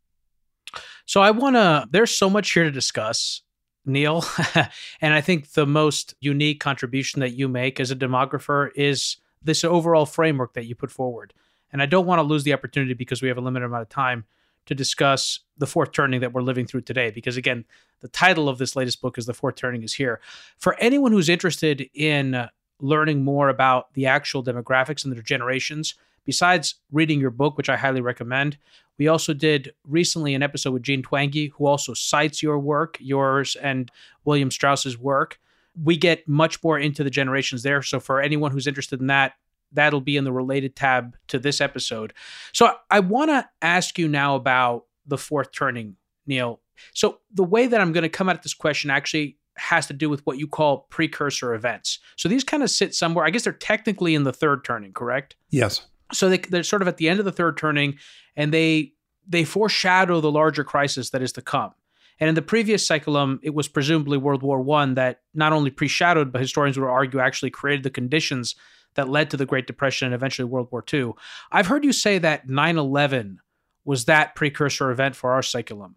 [1.04, 3.42] So I want to, there's so much here to discuss,
[3.84, 4.24] Neil.
[5.00, 9.64] and I think the most unique contribution that you make as a demographer is this
[9.64, 11.34] overall framework that you put forward.
[11.72, 13.88] And I don't want to lose the opportunity because we have a limited amount of
[13.88, 14.26] time
[14.68, 17.10] to discuss the fourth turning that we're living through today.
[17.10, 17.64] Because again,
[18.00, 20.20] the title of this latest book is The Fourth Turning is Here.
[20.58, 22.48] For anyone who's interested in uh,
[22.80, 25.94] learning more about the actual demographics and their generations,
[26.26, 28.58] besides reading your book, which I highly recommend,
[28.98, 33.56] we also did recently an episode with Jean Twenge, who also cites your work, yours
[33.56, 33.90] and
[34.26, 35.40] William Strauss's work.
[35.82, 37.80] We get much more into the generations there.
[37.80, 39.32] So for anyone who's interested in that,
[39.72, 42.12] that'll be in the related tab to this episode.
[42.52, 45.96] So I want to ask you now about the fourth turning,
[46.26, 46.60] Neil.
[46.94, 50.08] So the way that I'm going to come at this question actually has to do
[50.08, 51.98] with what you call precursor events.
[52.16, 53.24] So these kind of sit somewhere.
[53.24, 55.36] I guess they're technically in the third turning, correct?
[55.50, 55.86] Yes.
[56.12, 57.98] So they, they're sort of at the end of the third turning,
[58.36, 58.92] and they
[59.26, 61.72] they foreshadow the larger crisis that is to come.
[62.20, 66.32] And in the previous saeculum, it was presumably World War One that not only pre-shadowed,
[66.32, 68.56] but historians would argue actually created the conditions
[68.94, 71.12] that led to the Great Depression and eventually World War II.
[71.52, 73.38] I've heard you say that 9/11
[73.84, 75.94] was that precursor event for our saeculum.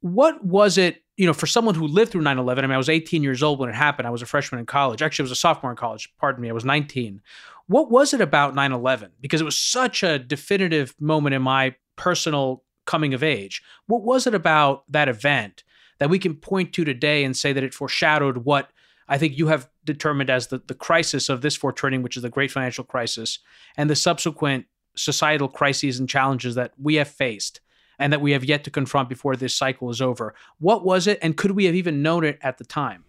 [0.00, 2.58] What was it, you know, for someone who lived through 9/11?
[2.58, 4.06] I mean, I was 18 years old when it happened.
[4.06, 5.02] I was a freshman in college.
[5.02, 6.12] Actually, I was a sophomore in college.
[6.18, 6.48] Pardon me.
[6.48, 7.20] I was 19.
[7.66, 9.12] What was it about 9 11?
[9.20, 13.62] Because it was such a definitive moment in my personal coming of age.
[13.86, 15.64] What was it about that event
[15.98, 18.70] that we can point to today and say that it foreshadowed what
[19.08, 22.28] I think you have determined as the, the crisis of this foreturning, which is the
[22.28, 23.38] great financial crisis,
[23.76, 27.60] and the subsequent societal crises and challenges that we have faced
[27.98, 30.34] and that we have yet to confront before this cycle is over?
[30.58, 33.04] What was it, and could we have even known it at the time?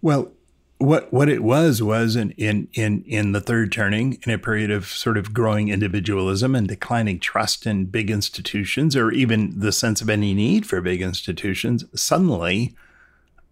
[0.00, 0.32] Well,
[0.78, 4.70] what what it was was in, in in in the third turning in a period
[4.70, 10.00] of sort of growing individualism and declining trust in big institutions or even the sense
[10.00, 12.74] of any need for big institutions suddenly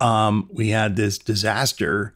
[0.01, 2.15] um, we had this disaster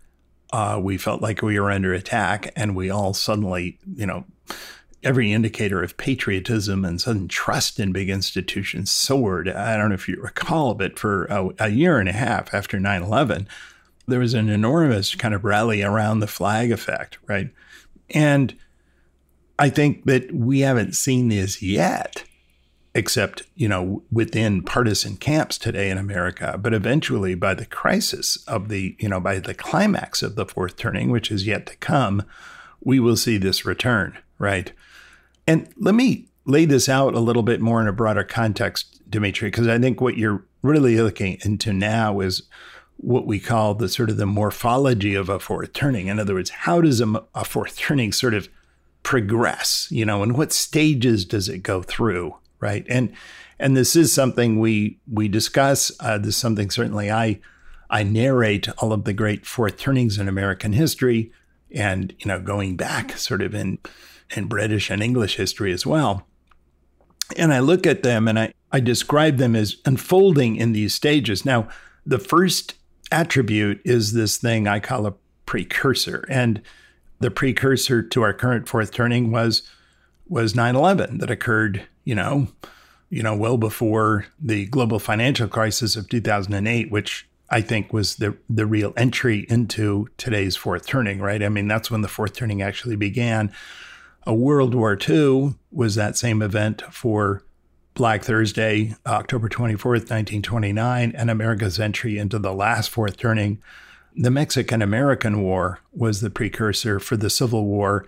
[0.52, 4.24] uh, we felt like we were under attack and we all suddenly you know
[5.02, 10.08] every indicator of patriotism and sudden trust in big institutions soared i don't know if
[10.08, 13.46] you recall but for a, a year and a half after 9-11
[14.06, 17.50] there was an enormous kind of rally around the flag effect, right?
[18.10, 18.54] And
[19.58, 22.24] I think that we haven't seen this yet,
[22.94, 26.58] except, you know, within partisan camps today in America.
[26.60, 30.76] But eventually, by the crisis of the, you know, by the climax of the fourth
[30.76, 32.22] turning, which is yet to come,
[32.80, 34.72] we will see this return, right?
[35.46, 39.48] And let me lay this out a little bit more in a broader context, Demetri,
[39.48, 42.42] because I think what you're really looking into now is
[42.98, 46.06] what we call the sort of the morphology of a fourth turning.
[46.06, 48.48] In other words, how does a, a fourth turning sort of
[49.02, 49.88] progress?
[49.90, 52.36] You know, and what stages does it go through?
[52.64, 53.12] Right, and
[53.58, 55.92] and this is something we we discuss.
[56.00, 57.40] Uh, this is something certainly I
[57.90, 61.30] I narrate all of the great fourth turnings in American history,
[61.70, 63.80] and you know, going back sort of in
[64.34, 66.26] in British and English history as well.
[67.36, 71.44] And I look at them and I, I describe them as unfolding in these stages.
[71.44, 71.68] Now,
[72.06, 72.76] the first
[73.12, 76.24] attribute is this thing I call a precursor.
[76.30, 76.62] And
[77.20, 79.62] the precursor to our current fourth turning was
[80.26, 82.48] was 9/11 that occurred, you know,
[83.10, 88.36] you know, well before the global financial crisis of 2008, which I think was the
[88.48, 91.42] the real entry into today's fourth turning, right?
[91.42, 93.52] I mean, that's when the fourth turning actually began.
[94.26, 97.42] A World War II was that same event for
[97.92, 103.62] Black Thursday, October 24th, 1929, and America's entry into the last fourth turning.
[104.16, 108.06] The Mexican American War was the precursor for the Civil War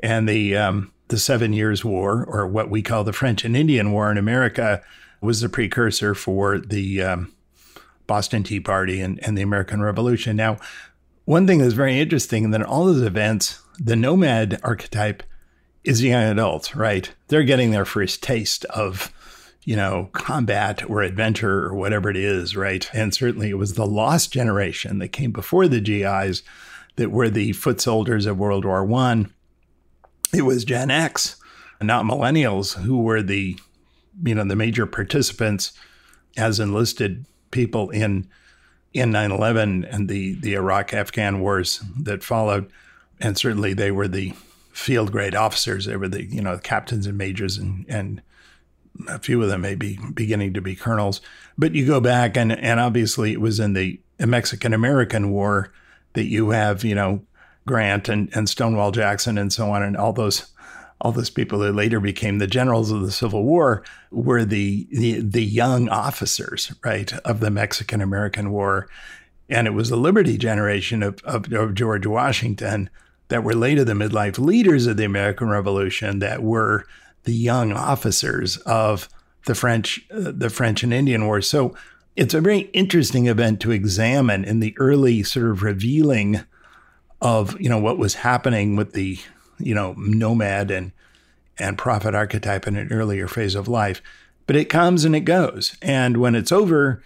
[0.00, 3.92] and the um, the Seven Years' War, or what we call the French and Indian
[3.92, 4.82] War in America,
[5.20, 7.32] was the precursor for the um,
[8.06, 10.36] Boston Tea Party and, and the American Revolution.
[10.36, 10.58] Now,
[11.24, 15.22] one thing that's very interesting that in all those events, the nomad archetype
[15.84, 17.12] is the young adults, right?
[17.28, 19.12] They're getting their first taste of,
[19.64, 22.88] you know, combat or adventure or whatever it is, right?
[22.92, 26.42] And certainly it was the lost generation that came before the GIs
[26.96, 29.32] that were the foot soldiers of World War One
[30.34, 31.36] it was Gen X,
[31.80, 33.58] not millennials, who were the,
[34.22, 35.72] you know, the major participants
[36.36, 38.28] as enlisted people in
[38.92, 42.70] in 9/11 and the the Iraq Afghan wars that followed,
[43.20, 44.32] and certainly they were the
[44.72, 45.86] field grade officers.
[45.86, 48.22] They were the you know captains and majors and and
[49.08, 51.20] a few of them may be beginning to be colonels.
[51.58, 55.72] But you go back and and obviously it was in the Mexican American War
[56.14, 57.22] that you have you know
[57.66, 60.52] Grant and, and Stonewall Jackson and so on, and all those
[61.00, 65.20] all those people that later became the generals of the Civil War were the the,
[65.20, 68.88] the young officers, right, of the Mexican American War.
[69.48, 72.90] And it was the Liberty generation of, of, of George Washington
[73.28, 76.84] that were later the midlife leaders of the American Revolution that were
[77.24, 79.08] the young officers of
[79.46, 81.40] the French uh, the French and Indian War.
[81.40, 81.76] So
[82.16, 86.40] it's a very interesting event to examine in the early sort of revealing
[87.26, 89.18] of you know what was happening with the
[89.58, 90.92] you know nomad and
[91.58, 94.00] and prophet archetype in an earlier phase of life.
[94.46, 95.76] But it comes and it goes.
[95.82, 97.02] And when it's over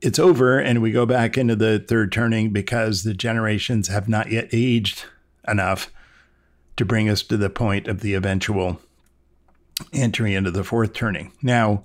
[0.00, 4.30] it's over and we go back into the third turning because the generations have not
[4.30, 5.04] yet aged
[5.46, 5.90] enough
[6.76, 8.80] to bring us to the point of the eventual
[9.92, 11.32] entry into the fourth turning.
[11.42, 11.84] Now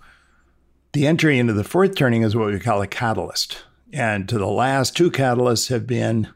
[0.94, 3.64] the entry into the fourth turning is what we call a catalyst.
[3.92, 6.30] And to the last two catalysts have been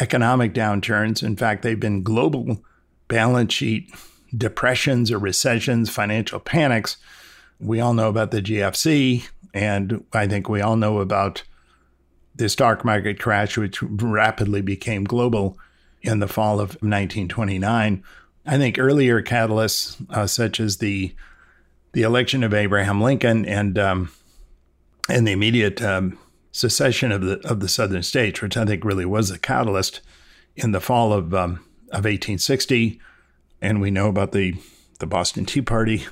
[0.00, 1.22] economic downturns.
[1.22, 2.62] In fact, they've been global
[3.08, 3.92] balance sheet
[4.36, 6.96] depressions or recessions, financial panics.
[7.58, 11.42] We all know about the GFC, and I think we all know about
[12.34, 15.58] the stock market crash, which rapidly became global
[16.02, 18.02] in the fall of 1929.
[18.46, 21.14] I think earlier catalysts, uh, such as the
[21.92, 24.10] the election of Abraham Lincoln and um,
[25.08, 26.18] and the immediate um,
[26.52, 30.00] secession of the of the southern states, which I think really was a catalyst
[30.56, 31.52] in the fall of um,
[31.90, 33.00] of 1860,
[33.60, 34.54] and we know about the
[34.98, 36.06] the Boston Tea Party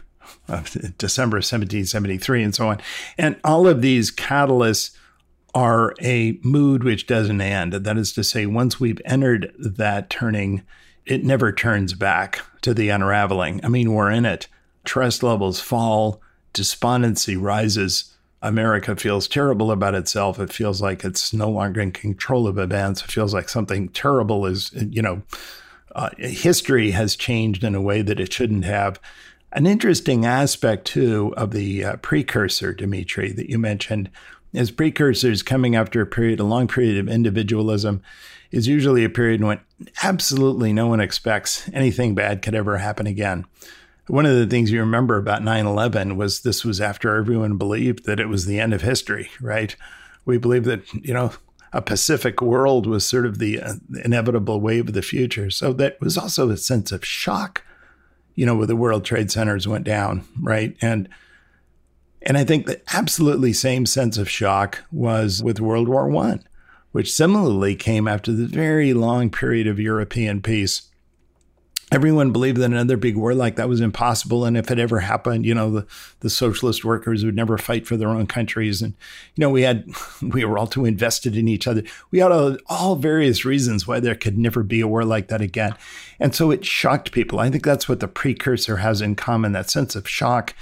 [0.47, 2.81] of December of 1773 and so on,
[3.17, 4.97] and all of these catalysts
[5.55, 7.73] are a mood which doesn't end.
[7.73, 10.63] That is to say, once we've entered that turning,
[11.07, 13.65] it never turns back to the unraveling.
[13.65, 14.47] I mean, we're in it.
[14.85, 16.21] Trust levels fall,
[16.53, 20.39] despondency rises America feels terrible about itself.
[20.39, 23.03] It feels like it's no longer in control of events.
[23.03, 25.23] It feels like something terrible is, you know,
[25.95, 29.01] uh, history has changed in a way that it shouldn't have.
[29.53, 34.11] An interesting aspect, too, of the uh, precursor, Demetri, that you mentioned,
[34.53, 38.03] is precursors coming after a period, a long period of individualism,
[38.51, 39.61] is usually a period when
[40.03, 43.47] absolutely no one expects anything bad could ever happen again
[44.09, 48.21] one of the things you remember about 9-11 was this was after everyone believed that
[48.21, 49.75] it was the end of history right?
[50.25, 51.33] We believed that you know
[51.73, 55.51] a pacific world was sort of the uh, inevitable wave of the future.
[55.51, 57.63] So that was also a sense of shock
[58.35, 60.77] you know when the world trade centers went down right?
[60.81, 61.09] And
[62.23, 66.43] and i think the absolutely same sense of shock was with world war one
[66.93, 70.83] which similarly came after the very long period of european peace
[71.91, 74.45] everyone believed that another big war like that was impossible.
[74.45, 75.87] And if it ever happened you know the,
[76.21, 78.83] the socialist workers would never fight for their own countries.
[78.83, 78.95] And
[79.35, 79.89] you know we had
[80.23, 81.83] we were all too invested in each other.
[82.11, 85.41] We had all, all various reasons why there could never be a war like that
[85.41, 85.75] again.
[86.21, 87.39] And so it shocked people.
[87.39, 90.55] I think that's what the precursor has in common that sense of shock.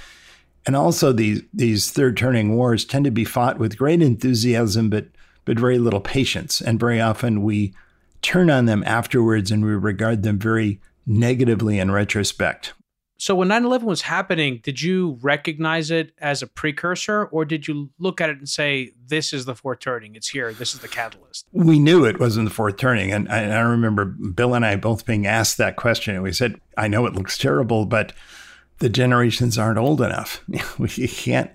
[0.65, 5.07] And also these these third turning wars tend to be fought with great enthusiasm but
[5.45, 6.61] but very little patience.
[6.61, 7.73] And very often we
[8.21, 12.73] turn on them afterwards and we regard them very negatively in retrospect.
[13.19, 17.89] So when 9/11 was happening, did you recognize it as a precursor or did you
[17.97, 20.87] look at it and say this is the fourth turning, it's here, this is the
[20.87, 21.47] catalyst?
[21.51, 25.07] We knew it wasn't the fourth turning and I, I remember Bill and I both
[25.07, 28.13] being asked that question and we said I know it looks terrible but
[28.79, 30.43] the generations aren't old enough.
[30.77, 31.49] we can't,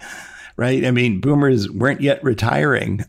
[0.56, 0.84] right?
[0.84, 3.04] I mean, boomers weren't yet retiring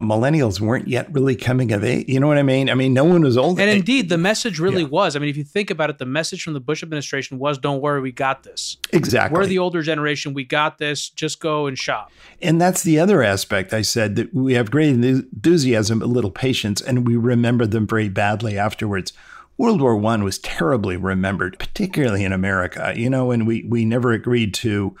[0.00, 2.06] millennials weren't yet really coming of age.
[2.08, 2.68] You know what I mean?
[2.68, 3.58] I mean, no one was old.
[3.58, 4.88] And indeed, the message really yeah.
[4.88, 5.16] was.
[5.16, 7.80] I mean, if you think about it, the message from the Bush administration was, "Don't
[7.80, 9.38] worry, we got this." Exactly.
[9.38, 10.34] We're the older generation.
[10.34, 11.08] We got this.
[11.08, 12.12] Just go and shop.
[12.42, 13.72] And that's the other aspect.
[13.72, 18.08] I said that we have great enthusiasm, but little patience, and we remember them very
[18.08, 19.12] badly afterwards.
[19.56, 22.92] World War One was terribly remembered, particularly in America.
[22.94, 24.94] You know, and we we never agreed to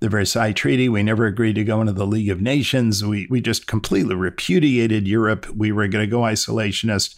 [0.00, 0.88] the Versailles Treaty.
[0.88, 3.04] We never agreed to go into the League of Nations.
[3.04, 5.48] We, we just completely repudiated Europe.
[5.54, 7.14] We were going to go isolationist,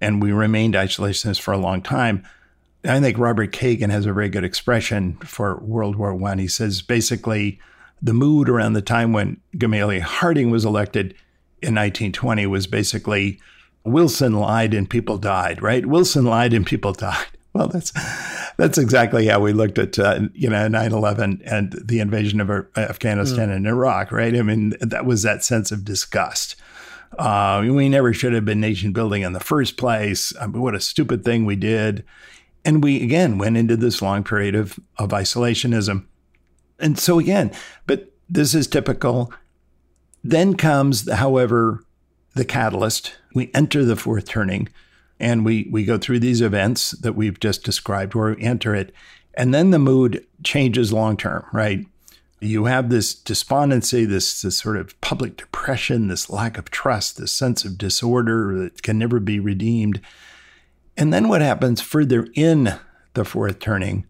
[0.00, 2.26] and we remained isolationist for a long time.
[2.84, 6.38] I think Robert Kagan has a very good expression for World War One.
[6.38, 7.58] He says basically
[8.02, 11.14] the mood around the time when Gamaliel Harding was elected
[11.62, 13.40] in 1920 was basically
[13.84, 15.86] Wilson lied and people died, right?
[15.86, 17.26] Wilson lied and people died.
[17.54, 17.92] Well, that's
[18.56, 23.48] that's exactly how we looked at uh, you know 9/11 and the invasion of Afghanistan
[23.48, 23.56] mm.
[23.56, 24.36] and Iraq, right?
[24.36, 26.56] I mean, that was that sense of disgust.
[27.16, 30.32] Uh, we never should have been nation building in the first place.
[30.40, 32.04] I mean, what a stupid thing we did.
[32.64, 36.06] And we again went into this long period of of isolationism.
[36.80, 37.52] And so again,
[37.86, 39.32] but this is typical.
[40.24, 41.84] Then comes, however,
[42.34, 43.14] the catalyst.
[43.34, 44.68] We enter the fourth turning
[45.24, 48.92] and we we go through these events that we've just described where we enter it
[49.32, 51.86] and then the mood changes long term right?
[52.40, 57.32] You have this despondency this this sort of public depression this lack of trust this
[57.32, 60.00] sense of disorder that can never be redeemed.
[60.96, 62.78] And then what happens further in
[63.14, 64.06] the fourth turning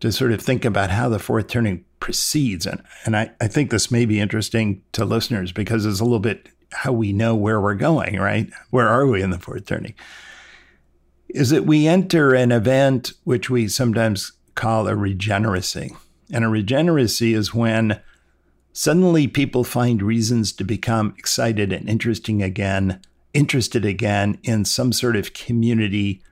[0.00, 2.64] to sort of think about how the fourth turning proceeds?
[2.64, 6.20] And and I, I think this may be interesting to listeners because it's a little
[6.20, 8.48] bit how we know where we're going right?
[8.70, 9.94] Where are we in the fourth turning
[11.28, 15.94] is that we enter an event which we sometimes call a regeneracy.
[16.32, 18.00] And a regeneracy is when
[18.72, 23.00] suddenly people find reasons to become excited and interesting again,
[23.32, 26.22] interested again in some sort of community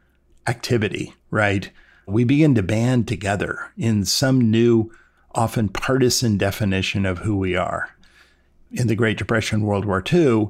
[0.46, 1.70] activity, right?
[2.06, 4.92] We begin to band together in some new,
[5.34, 7.90] often partisan definition of who we are.
[8.72, 10.48] In the Great Depression, World War II,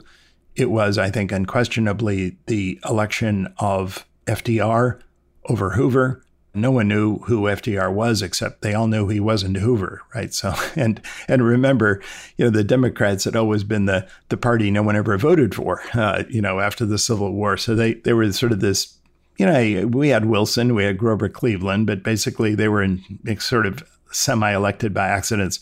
[0.54, 5.00] it was, I think, unquestionably the election of FDR
[5.46, 6.22] over Hoover.
[6.54, 10.32] No one knew who FDR was except they all knew he wasn't Hoover, right?
[10.34, 12.02] So and and remember,
[12.36, 15.80] you know, the Democrats had always been the the party no one ever voted for,
[15.94, 17.56] uh, you know, after the Civil War.
[17.56, 18.98] So they they were sort of this,
[19.38, 23.02] you know, we had Wilson, we had Grover Cleveland, but basically they were in
[23.38, 25.58] sort of semi-elected by accidents.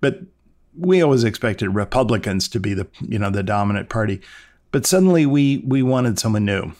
[0.00, 0.20] But
[0.76, 4.20] we always expected Republicans to be the you know the dominant party,
[4.72, 6.72] but suddenly we we wanted someone new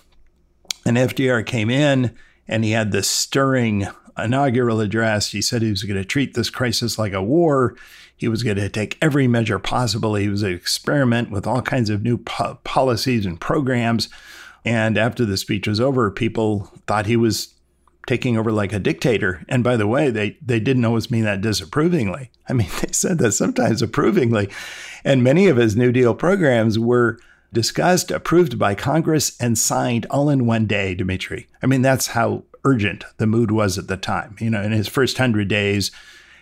[0.85, 2.14] and FDR came in
[2.49, 3.87] and he had this stirring
[4.18, 5.33] inaugural address.
[5.33, 7.76] He said he was going to treat this crisis like a war.
[8.16, 10.14] He was going to take every measure possible.
[10.14, 14.09] He was going to experiment with all kinds of new po- policies and programs.
[14.64, 17.55] And after the speech was over, people thought he was
[18.07, 19.45] taking over like a dictator.
[19.49, 22.31] And by the way, they, they didn't always mean that disapprovingly.
[22.49, 24.51] I mean, they said that sometimes approvingly.
[25.05, 27.18] And many of his New Deal programs were
[27.53, 31.46] discussed, approved by Congress, and signed all in one day, Demetri.
[31.62, 34.36] I mean, that's how urgent the mood was at the time.
[34.38, 35.90] You know, in his first hundred days,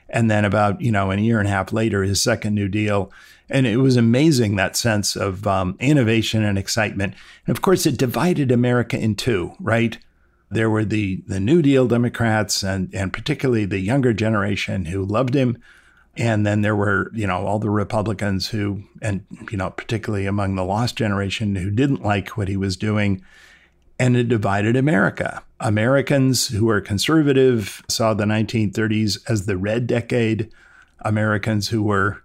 [0.08, 3.12] and then about, you know, a year and a half later, his second New Deal.
[3.50, 7.14] And it was amazing that sense of um, innovation and excitement.
[7.46, 9.98] And of course, it divided America in two, right?
[10.50, 15.34] There were the, the New Deal Democrats and, and particularly the younger generation who loved
[15.34, 15.58] him,
[16.18, 20.56] and then there were, you know, all the Republicans who, and, you know, particularly among
[20.56, 23.22] the lost generation who didn't like what he was doing.
[24.00, 25.42] And it divided America.
[25.60, 30.50] Americans who were conservative saw the 1930s as the red decade.
[31.00, 32.22] Americans who were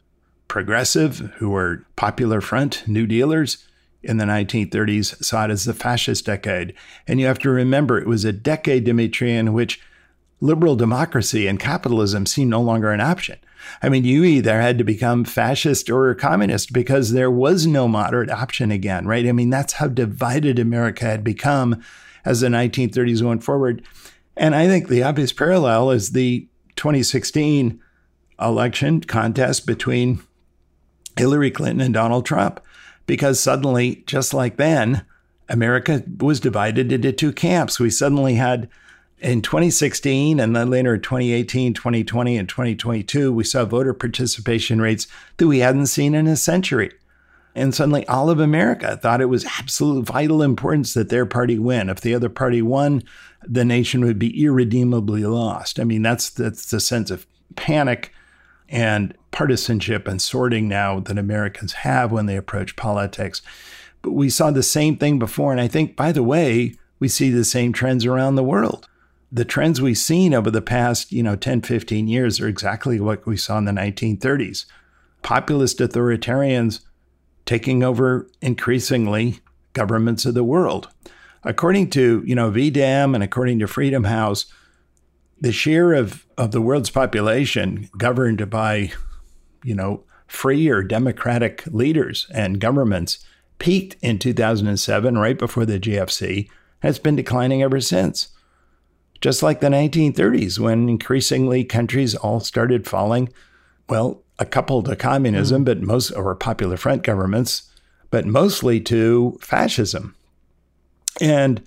[0.48, 3.68] progressive, who were popular front, New Dealers
[4.02, 6.74] in the 1930s, saw it as the fascist decade.
[7.08, 9.80] And you have to remember, it was a decade, Demetri, in which
[10.44, 13.38] liberal democracy and capitalism seemed no longer an option.
[13.82, 18.30] I mean, you either had to become fascist or communist because there was no moderate
[18.30, 19.26] option again, right?
[19.26, 21.82] I mean, that's how divided America had become
[22.26, 23.84] as the 1930s went forward.
[24.36, 27.82] And I think the obvious parallel is the 2016
[28.42, 30.20] election contest between
[31.18, 32.60] Hillary Clinton and Donald Trump,
[33.06, 35.06] because suddenly, just like then,
[35.48, 37.80] America was divided into two camps.
[37.80, 38.68] We suddenly had
[39.24, 45.08] in 2016 and then later in 2018, 2020, and 2022, we saw voter participation rates
[45.38, 46.92] that we hadn't seen in a century.
[47.56, 51.90] And suddenly all of America thought it was absolute vital importance that their party win.
[51.90, 53.04] If the other party won,
[53.44, 55.80] the nation would be irredeemably lost.
[55.80, 58.12] I mean, that's that's the sense of panic
[58.68, 63.42] and partisanship and sorting now that Americans have when they approach politics.
[64.02, 65.52] But we saw the same thing before.
[65.52, 68.90] And I think, by the way, we see the same trends around the world.
[69.36, 73.26] The trends we've seen over the past, you know, 10, 15 years are exactly what
[73.26, 74.66] we saw in the 1930s.
[75.24, 76.82] Populist authoritarians
[77.48, 79.40] taking over increasingly
[79.74, 80.90] governments of the world.
[81.44, 84.46] According to, you know, V-Dem and according to Freedom House,
[85.42, 88.92] the share of, of the world's population governed by,
[89.64, 93.18] you know, free or democratic leaders and governments
[93.58, 96.50] peaked in 2007, right before the GFC,
[96.82, 98.28] has been declining ever since.
[99.24, 103.32] Just like the 1930s, when increasingly countries all started falling,
[103.88, 105.66] well, a couple to communism, mm.
[105.66, 107.72] but most, or popular front governments,
[108.10, 110.14] but mostly to fascism.
[111.22, 111.64] And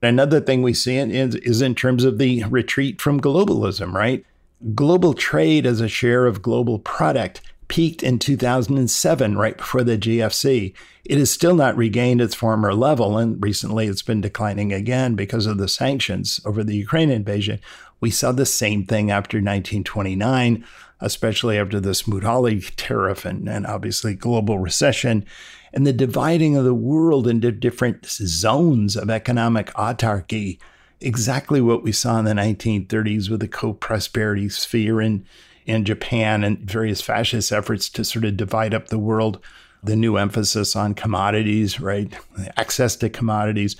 [0.00, 4.24] another thing we see is, is in terms of the retreat from globalism, right?
[4.72, 7.40] Global trade as a share of global product
[7.70, 10.74] peaked in 2007, right before the GFC.
[11.04, 15.46] It has still not regained its former level, and recently it's been declining again because
[15.46, 17.60] of the sanctions over the Ukraine invasion.
[18.00, 20.64] We saw the same thing after 1929
[21.02, 25.24] especially after the Smoot-Hawley tariff and, and obviously global recession
[25.72, 30.58] and the dividing of the world into different zones of economic autarky.
[31.00, 35.24] Exactly what we saw in the 1930s with the co-prosperity sphere in,
[35.70, 39.40] in Japan and various fascist efforts to sort of divide up the world.
[39.82, 42.12] The new emphasis on commodities, right?
[42.58, 43.76] Access to commodities.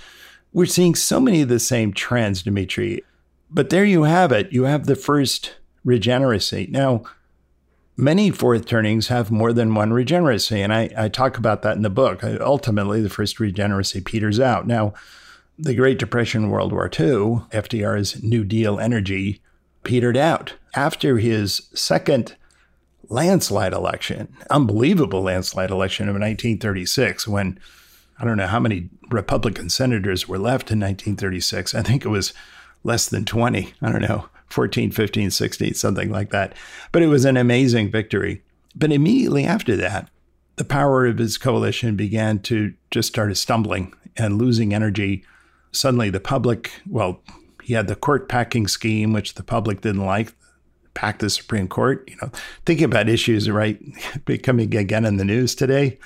[0.51, 3.03] We're seeing so many of the same trends, Demetri.
[3.51, 4.51] But there you have it.
[4.51, 6.67] You have the first regeneracy.
[6.71, 7.03] Now,
[7.95, 11.83] many fourth turnings have more than one regeneracy, and I, I talk about that in
[11.83, 12.23] the book.
[12.23, 14.65] Ultimately, the first regeneracy peters out.
[14.65, 14.93] Now,
[15.59, 19.41] the Great Depression, World War II, FDR's New Deal energy
[19.83, 20.53] petered out.
[20.75, 22.35] After his second
[23.09, 27.59] landslide election, unbelievable landslide election of 1936, when
[28.21, 31.73] I don't know how many Republican senators were left in 1936.
[31.73, 32.33] I think it was
[32.83, 33.73] less than 20.
[33.81, 34.29] I don't know.
[34.47, 36.53] 14, 15, 16, something like that.
[36.91, 38.43] But it was an amazing victory.
[38.75, 40.09] But immediately after that,
[40.57, 45.25] the power of his coalition began to just start stumbling and losing energy.
[45.71, 47.21] Suddenly, the public, well,
[47.71, 50.33] he had the court packing scheme, which the public didn't like,
[50.93, 52.29] packed the Supreme Court, you know,
[52.65, 53.79] thinking about issues, right,
[54.25, 55.97] becoming again in the news today.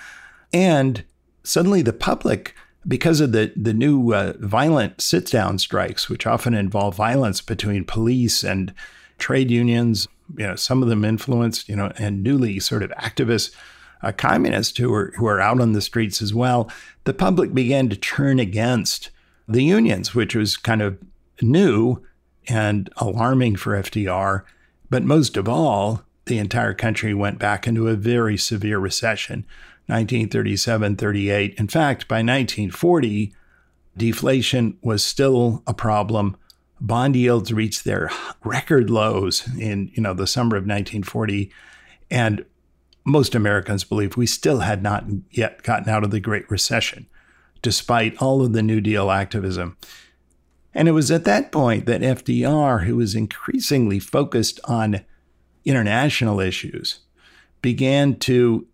[0.54, 1.04] And
[1.42, 2.54] suddenly the public
[2.88, 7.84] because of the the new uh, violent sit down strikes, which often involve violence between
[7.84, 8.72] police and
[9.18, 10.08] trade unions,
[10.38, 13.56] you know, some of them influenced, you know, and newly sort of activist
[14.04, 16.70] uh, communists who are who are out on the streets as well.
[17.06, 19.10] The public began to turn against
[19.48, 21.00] the unions, which was kind of
[21.42, 22.02] new
[22.48, 24.44] and alarming for FDR.
[24.90, 29.46] But most of all, the entire country went back into a very severe recession
[29.88, 31.56] 1937 38.
[31.60, 33.34] In fact, by 1940,
[33.96, 36.36] deflation was still a problem.
[36.82, 38.10] Bond yields reached their
[38.44, 41.52] record lows in you know the summer of 1940,
[42.10, 42.46] and
[43.06, 47.06] most Americans believe we still had not yet gotten out of the Great Recession,
[47.62, 49.78] despite all of the New Deal activism.
[50.76, 55.06] And it was at that point that FDR, who was increasingly focused on
[55.64, 57.00] international issues,
[57.62, 58.68] began to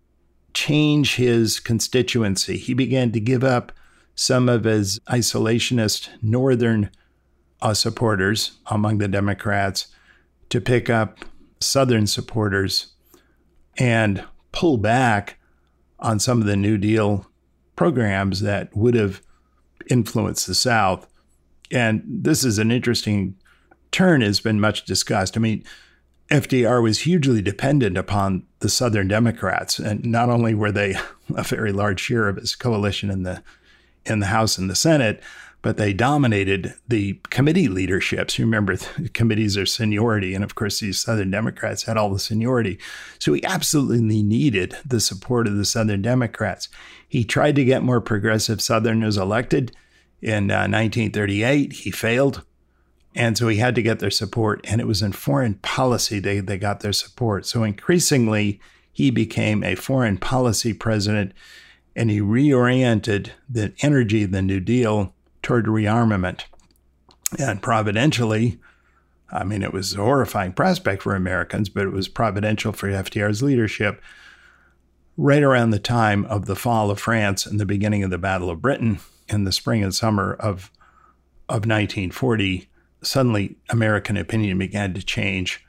[0.52, 2.58] change his constituency.
[2.58, 3.72] He began to give up
[4.14, 6.90] some of his isolationist northern
[7.62, 9.86] uh, supporters among the Democrats
[10.50, 11.24] to pick up
[11.60, 12.92] southern supporters
[13.78, 15.38] and pull back
[16.00, 17.26] on some of the New Deal
[17.76, 19.22] programs that would have
[19.88, 21.06] influenced the South.
[21.72, 23.36] And this is an interesting
[23.90, 25.36] turn, has been much discussed.
[25.36, 25.64] I mean,
[26.30, 30.94] FDR was hugely dependent upon the Southern Democrats, and not only were they
[31.36, 33.42] a very large share of his coalition in the
[34.04, 35.22] in the House and the Senate,
[35.60, 38.36] but they dominated the committee leaderships.
[38.36, 38.76] You remember,
[39.14, 42.78] committees are seniority, and of course, these Southern Democrats had all the seniority.
[43.20, 46.68] So he absolutely needed the support of the Southern Democrats.
[47.08, 49.72] He tried to get more progressive Southerners elected
[50.22, 51.72] in uh, 1938.
[51.72, 52.42] He failed.
[53.14, 54.64] And so he had to get their support.
[54.64, 57.44] And it was in foreign policy they, they got their support.
[57.44, 58.60] So increasingly,
[58.92, 61.32] he became a foreign policy president
[61.94, 66.44] and he reoriented the energy of the New Deal toward rearmament.
[67.38, 68.58] And providentially,
[69.30, 73.42] I mean, it was a horrifying prospect for Americans, but it was providential for FDR's
[73.42, 74.00] leadership.
[75.18, 78.48] right around the time of the fall of France and the beginning of the Battle
[78.48, 78.98] of Britain
[79.32, 80.70] in the spring and summer of,
[81.48, 82.68] of 1940,
[83.02, 85.64] suddenly American opinion began to change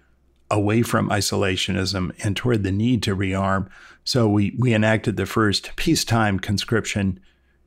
[0.52, 3.68] away from isolationism and toward the need to rearm.
[4.04, 7.20] So we, we enacted the first peacetime conscription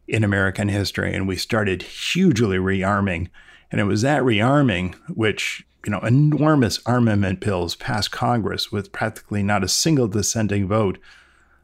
[0.07, 3.29] in American history, and we started hugely rearming.
[3.73, 9.43] And it was that rearming which, you know, enormous armament bills passed Congress with practically
[9.43, 10.99] not a single dissenting vote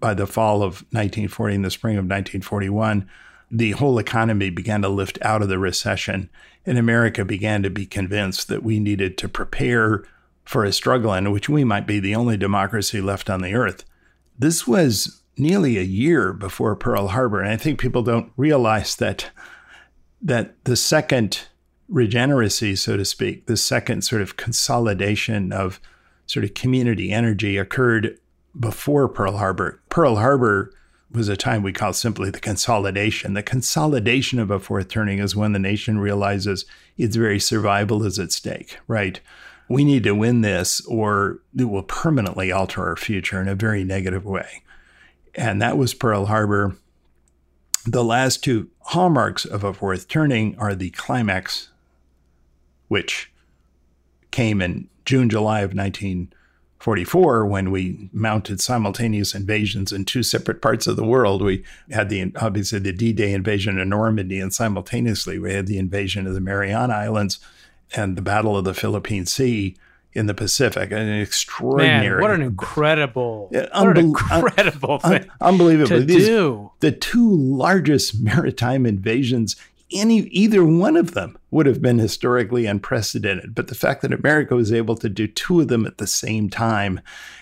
[0.01, 3.09] by the fall of 1940 and the spring of 1941.
[3.55, 6.30] The whole economy began to lift out of the recession,
[6.64, 10.05] and America began to be convinced that we needed to prepare
[10.44, 13.84] for a struggle in which we might be the only democracy left on the earth.
[14.38, 17.40] This was nearly a year before Pearl Harbor.
[17.40, 19.30] And I think people don't realize that
[20.24, 21.48] that the second
[21.88, 25.80] regeneracy, so to speak, the second sort of consolidation of
[26.26, 28.18] sort of community energy occurred
[28.59, 29.82] before Pearl Harbor.
[29.88, 30.72] Pearl Harbor
[31.12, 33.34] was a time we call simply the consolidation.
[33.34, 36.64] The consolidation of a fourth turning is when the nation realizes
[36.96, 39.20] its very survival is at stake, right?
[39.68, 43.84] We need to win this or it will permanently alter our future in a very
[43.84, 44.62] negative way
[45.34, 46.76] and that was Pearl Harbor.
[47.84, 51.70] The last two hallmarks of a fourth turning are the climax,
[52.88, 53.32] which
[54.30, 55.74] came in June, July of
[56.83, 61.41] 1944 when we mounted simultaneous invasions in two separate parts of the world.
[61.41, 61.62] We
[61.93, 66.35] had the obviously the D-Day invasion of Normandy, and simultaneously we had the invasion of
[66.35, 67.39] the Mariana Islands
[67.95, 69.76] and the Battle of the Philippine Sea
[70.12, 70.91] in the Pacific.
[70.91, 72.16] An extraordinary.
[72.16, 76.72] Man, what an incredible, unbe- an incredible un- thing, un- unbelievable to These, do.
[76.80, 79.55] The two largest maritime invasions.
[79.95, 84.55] Any either one of them would have been historically unprecedented, but the fact that America
[84.55, 87.01] was able to do two of them at the same time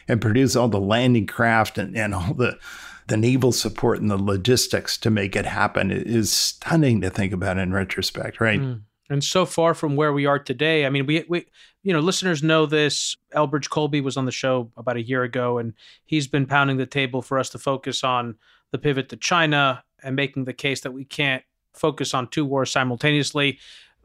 [0.08, 2.58] and produce all the landing craft and, and all the
[3.06, 7.58] the naval support and the logistics to make it happen is stunning to think about
[7.58, 8.60] in retrospect, right?
[8.60, 10.86] Mm and so far from where we are today.
[10.86, 11.44] I mean, we we
[11.82, 13.16] you know listeners know this.
[13.34, 15.74] Elbridge Colby was on the show about a year ago, and
[16.06, 18.36] he's been pounding the table for us to focus on
[18.70, 21.42] the pivot to China and making the case that we can't
[21.80, 23.58] focus on two wars simultaneously.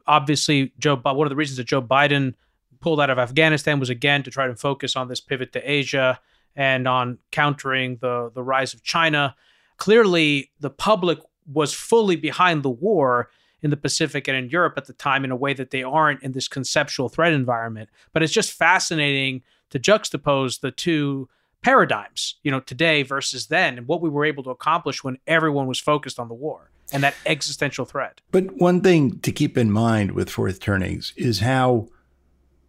[0.06, 0.96] Obviously, Joe.
[0.96, 2.34] One of the reasons that Joe Biden
[2.80, 6.18] pulled out of Afghanistan was again to try to focus on this pivot to Asia
[6.54, 9.36] and on countering the the rise of China.
[9.76, 11.18] Clearly, the public
[11.52, 13.30] was fully behind the war
[13.62, 16.22] in the Pacific and in Europe at the time in a way that they aren't
[16.22, 17.88] in this conceptual threat environment.
[18.12, 21.28] But it's just fascinating to juxtapose the two
[21.62, 25.66] paradigms, you know, today versus then, and what we were able to accomplish when everyone
[25.66, 28.20] was focused on the war and that existential threat.
[28.30, 31.88] But one thing to keep in mind with fourth turnings is how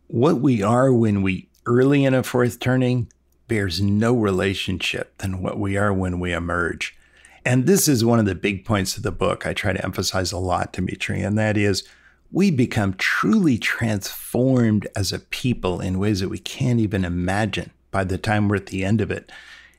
[0.07, 3.11] what we are when we early in a fourth turning
[3.47, 6.97] bears no relationship than what we are when we emerge.
[7.45, 10.32] And this is one of the big points of the book I try to emphasize
[10.32, 11.84] a lot, Demetri, and that is
[12.32, 18.03] we become truly transformed as a people in ways that we can't even imagine by
[18.03, 19.32] the time we're at the end of it.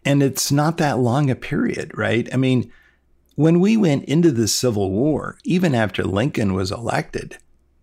[0.04, 2.26] And it's not that long a period, right?
[2.32, 2.72] I mean,
[3.38, 7.38] when we went into the Civil War, even after Lincoln was elected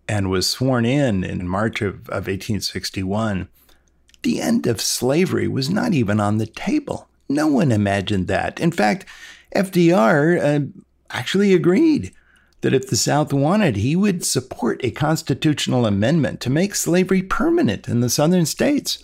[0.06, 3.48] and was sworn in in March of, of 1861,
[4.20, 7.08] the end of slavery was not even on the table.
[7.26, 8.60] No one imagined that.
[8.60, 9.06] In fact,
[9.54, 10.66] FDR uh,
[11.08, 12.12] actually agreed
[12.60, 17.88] that if the South wanted, he would support a constitutional amendment to make slavery permanent
[17.88, 19.02] in the southern states.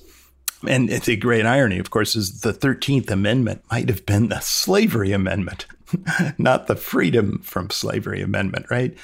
[0.68, 5.12] And the great irony, of course, is the 13th Amendment might have been the slavery
[5.12, 5.64] amendment,
[6.38, 8.96] not the freedom from slavery amendment, right?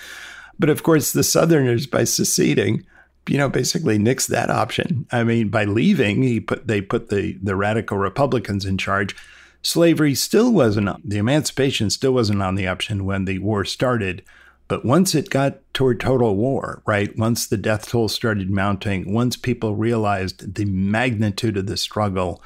[0.58, 2.84] But of course, the Southerners, by seceding,
[3.28, 5.06] you know, basically nixed that option.
[5.12, 9.14] I mean, by leaving, he put they put the the radical Republicans in charge
[9.62, 14.22] slavery still wasn't, the emancipation still wasn't on the option when the war started.
[14.66, 17.16] But once it got toward total war, right?
[17.16, 22.42] Once the death toll started mounting, once people realized the magnitude of the struggle,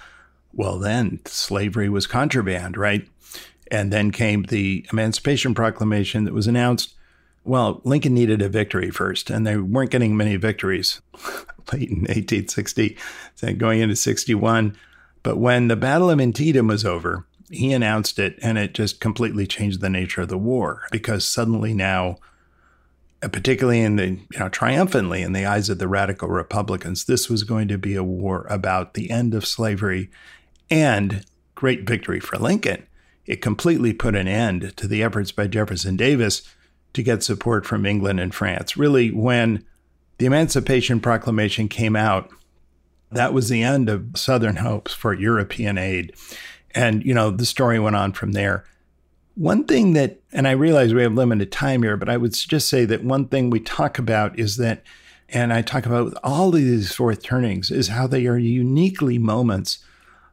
[0.52, 3.08] well, then slavery was contraband, right?
[3.72, 6.94] And then came the Emancipation Proclamation that was announced.
[7.42, 11.00] Well, Lincoln needed a victory first, and they weren't getting many victories
[11.72, 12.96] late in 1860,
[13.56, 14.76] going into 61.
[15.24, 19.46] But when the Battle of Antietam was over, he announced it and it just completely
[19.46, 22.16] changed the nature of the war because suddenly now
[23.22, 27.28] uh, particularly in the you know triumphantly in the eyes of the radical republicans this
[27.28, 30.10] was going to be a war about the end of slavery
[30.70, 32.86] and great victory for lincoln
[33.26, 36.42] it completely put an end to the efforts by jefferson davis
[36.92, 39.64] to get support from england and france really when
[40.18, 42.30] the emancipation proclamation came out
[43.12, 46.14] that was the end of Southern hopes for European aid.
[46.74, 48.64] And, you know, the story went on from there.
[49.34, 52.68] One thing that, and I realize we have limited time here, but I would just
[52.68, 54.82] say that one thing we talk about is that,
[55.28, 59.78] and I talk about all of these fourth turnings, is how they are uniquely moments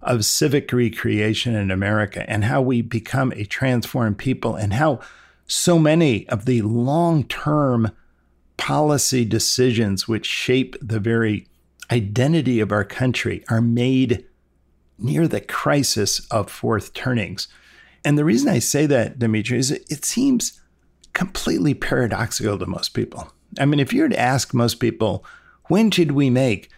[0.01, 4.99] of civic recreation in America and how we become a transformed people and how
[5.45, 7.91] so many of the long term
[8.57, 11.47] policy decisions which shape the very
[11.91, 14.25] identity of our country are made
[14.97, 17.47] near the crisis of fourth turnings.
[18.05, 20.61] And the reason I say that, Demetri, is it seems
[21.13, 23.31] completely paradoxical to most people.
[23.59, 25.25] I mean, if you were to ask most people,
[25.65, 26.69] when should we make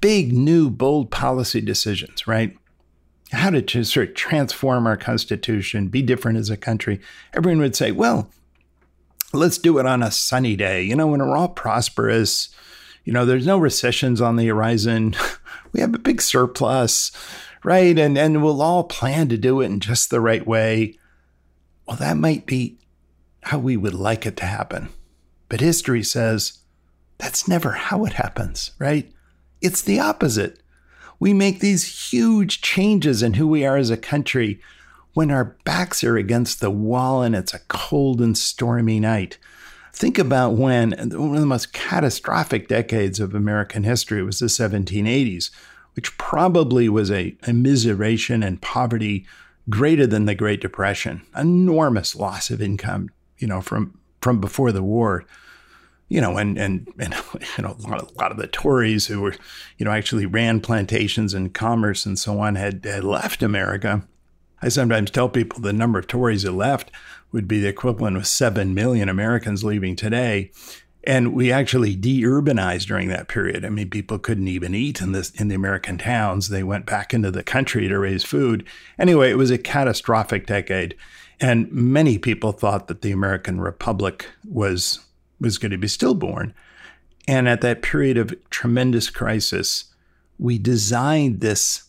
[0.00, 2.56] big, new, bold policy decisions, right?
[3.32, 7.00] How to sort of transform our constitution, be different as a country,
[7.32, 8.30] everyone would say, well,
[9.32, 12.48] let's do it on a sunny day, you know, when we're all prosperous,
[13.04, 15.14] you know, there's no recessions on the horizon.
[15.72, 17.12] we have a big surplus
[17.64, 17.98] right?
[17.98, 20.98] And and we'll all plan to do it in just the right way.
[21.86, 22.78] Well, that might be
[23.42, 24.90] how we would like it to happen.
[25.48, 26.58] But history says
[27.18, 29.10] that's never how it happens, right?
[29.60, 30.60] It's the opposite.
[31.20, 34.60] We make these huge changes in who we are as a country
[35.12, 39.38] when our backs are against the wall and it's a cold and stormy night.
[39.92, 45.50] Think about when one of the most catastrophic decades of American history was the 1780s,
[45.94, 49.26] which probably was a immiseration and poverty
[49.68, 54.82] greater than the Great Depression, enormous loss of income, you know, from from before the
[54.82, 55.24] war.
[56.10, 57.14] You know, and and and
[57.56, 59.34] you know, a lot, of, a lot of the Tories who were,
[59.78, 64.06] you know, actually ran plantations and commerce and so on had, had left America.
[64.62, 66.90] I sometimes tell people the number of Tories that left
[67.32, 70.50] would be the equivalent of 7 million Americans leaving today.
[71.04, 73.64] And we actually de-urbanized during that period.
[73.64, 76.48] I mean, people couldn't even eat in this in the American towns.
[76.48, 78.66] They went back into the country to raise food.
[78.98, 80.94] Anyway, it was a catastrophic decade.
[81.40, 85.00] And many people thought that the American Republic was
[85.40, 86.54] was going to be stillborn.
[87.26, 89.84] And at that period of tremendous crisis,
[90.38, 91.84] we designed this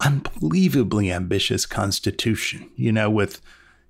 [0.00, 3.40] unbelievably ambitious constitution, you know, with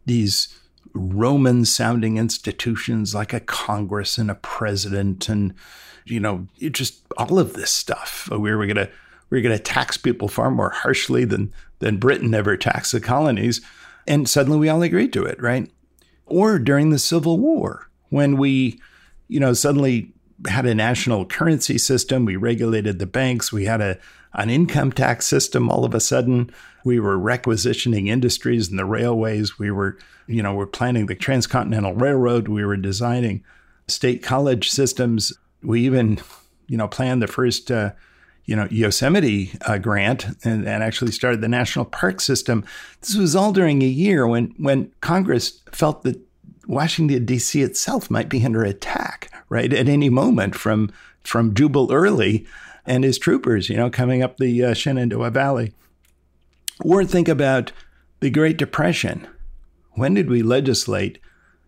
[0.06, 0.54] these
[0.94, 5.54] Roman sounding institutions like a Congress and a president and,
[6.04, 8.28] you know, just all of this stuff.
[8.30, 8.90] We were going to
[9.30, 13.00] we are going to tax people far more harshly than than Britain ever taxed the
[13.00, 13.60] colonies.
[14.06, 15.70] And suddenly we all agreed to it, right?
[16.26, 18.80] Or during the Civil War, when we,
[19.28, 20.12] you know, suddenly
[20.46, 23.98] had a national currency system, we regulated the banks, we had a
[24.34, 26.50] an income tax system all of a sudden.
[26.84, 29.58] We were requisitioning industries and the railways.
[29.58, 32.48] We were, you know, we're planning the transcontinental railroad.
[32.48, 33.42] We were designing
[33.88, 35.32] state college systems.
[35.62, 36.20] We even,
[36.66, 37.92] you know, planned the first, uh,
[38.44, 42.64] you know, Yosemite uh, grant and, and actually started the national park system.
[43.00, 46.20] This was all during a year when when Congress felt that
[46.68, 47.62] Washington D.C.
[47.62, 50.92] itself might be under attack, right, at any moment from
[51.24, 52.46] from Jubal Early
[52.86, 55.72] and his troopers, you know, coming up the uh, Shenandoah Valley.
[56.80, 57.72] Or think about
[58.20, 59.26] the Great Depression.
[59.92, 61.18] When did we legislate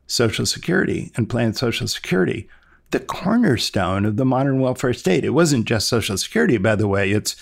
[0.06, 2.48] Social Security and plan Social Security?
[2.90, 5.24] The cornerstone of the modern welfare state.
[5.24, 7.10] It wasn't just Social Security, by the way.
[7.10, 7.36] It's,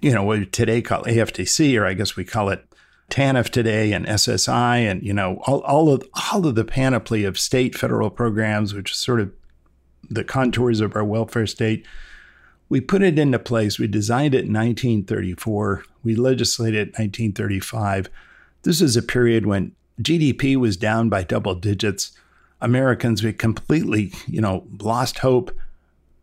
[0.00, 2.64] you know, what we today call AFDC, or I guess we call it
[3.10, 6.02] TANF today and SSI, and you know, all, all of
[6.32, 9.32] all of the panoply of state federal programs, which is sort of
[10.08, 11.86] the contours of our welfare state
[12.68, 13.78] we put it into place.
[13.78, 15.84] We designed it in 1934.
[16.02, 18.08] We legislated it in 1935.
[18.62, 22.12] This is a period when GDP was down by double digits.
[22.60, 25.52] Americans we completely, you know, lost hope.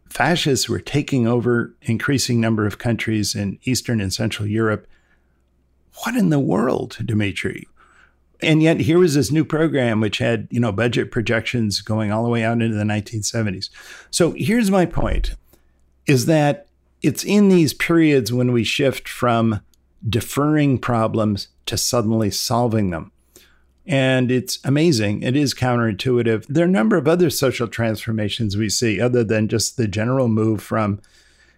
[0.09, 4.87] Fascists were taking over increasing number of countries in Eastern and Central Europe.
[6.03, 7.67] What in the world, Demetri?
[8.41, 12.23] And yet here was this new program which had, you know, budget projections going all
[12.23, 13.69] the way out into the 1970s.
[14.09, 15.35] So here's my point
[16.07, 16.67] is that
[17.01, 19.61] it's in these periods when we shift from
[20.07, 23.11] deferring problems to suddenly solving them.
[23.85, 25.23] And it's amazing.
[25.23, 26.45] It is counterintuitive.
[26.47, 30.27] There are a number of other social transformations we see, other than just the general
[30.27, 31.01] move from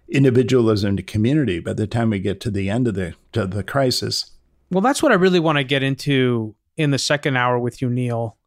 [0.09, 3.63] individualism to community by the time we get to the end of the, to the
[3.63, 4.31] crisis.
[4.73, 7.89] Well, that's what I really want to get into in the second hour with you,
[7.91, 8.37] Neil.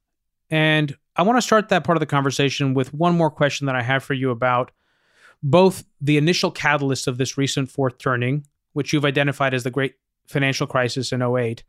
[0.50, 3.76] And I want to start that part of the conversation with one more question that
[3.76, 4.72] I have for you about
[5.40, 9.94] both the initial catalyst of this recent fourth turning, which you've identified as the great
[10.26, 11.62] financial crisis in 08,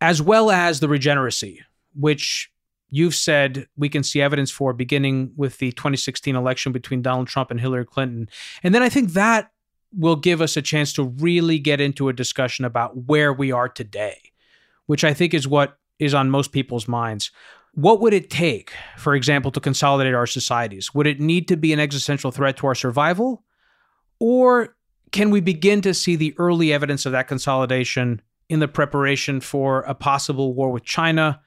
[0.00, 1.60] as well as the regeneracy,
[1.94, 2.50] which
[2.88, 7.50] you've said we can see evidence for beginning with the 2016 election between Donald Trump
[7.50, 8.30] and Hillary Clinton.
[8.62, 9.50] And then I think that
[9.96, 13.68] will give us a chance to really get into a discussion about where we are
[13.68, 14.18] today,
[14.86, 17.30] which I think is what is on most people's minds.
[17.72, 20.94] What would it take, for example, to consolidate our societies?
[20.94, 23.44] Would it need to be an existential threat to our survival?
[24.18, 24.76] Or
[25.12, 29.80] can we begin to see the early evidence of that consolidation in the preparation for
[29.82, 31.40] a possible war with China,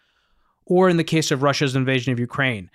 [0.65, 2.69] or in the case of Russia's invasion of Ukraine?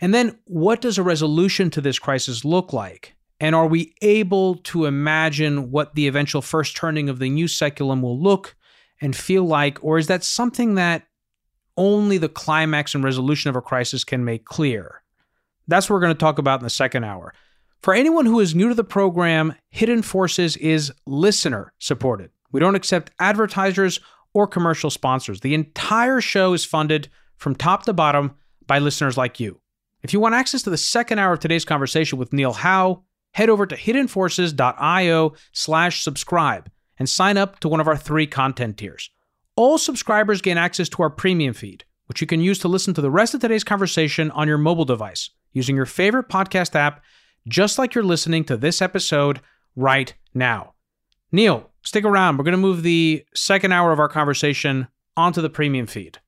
[0.00, 3.14] And then, what does a resolution to this crisis look like?
[3.40, 8.02] And are we able to imagine what the eventual first turning of the new saeculum
[8.02, 8.54] will look
[9.00, 9.82] and feel like?
[9.82, 11.04] Or is that something that
[11.76, 15.02] only the climax and resolution of a crisis can make clear?
[15.66, 17.32] That's what we're going to talk about in the second hour.
[17.82, 22.30] For anyone who is new to the program, Hidden Forces is listener supported.
[22.52, 24.00] We don't accept advertisers
[24.34, 25.40] or commercial sponsors.
[25.40, 28.36] The entire show is funded from top to bottom
[28.66, 29.60] by listeners like you.
[30.02, 33.48] If you want access to the second hour of today's conversation with Neil Howe, head
[33.48, 39.10] over to hiddenforces.io slash subscribe and sign up to one of our three content tiers.
[39.56, 43.00] All subscribers gain access to our premium feed, which you can use to listen to
[43.00, 47.02] the rest of today's conversation on your mobile device using your favorite podcast app,
[47.48, 49.40] just like you're listening to this episode
[49.76, 50.74] right now.
[51.32, 52.36] Neil, stick around.
[52.36, 56.18] We're going to move the second hour of our conversation onto the premium feed.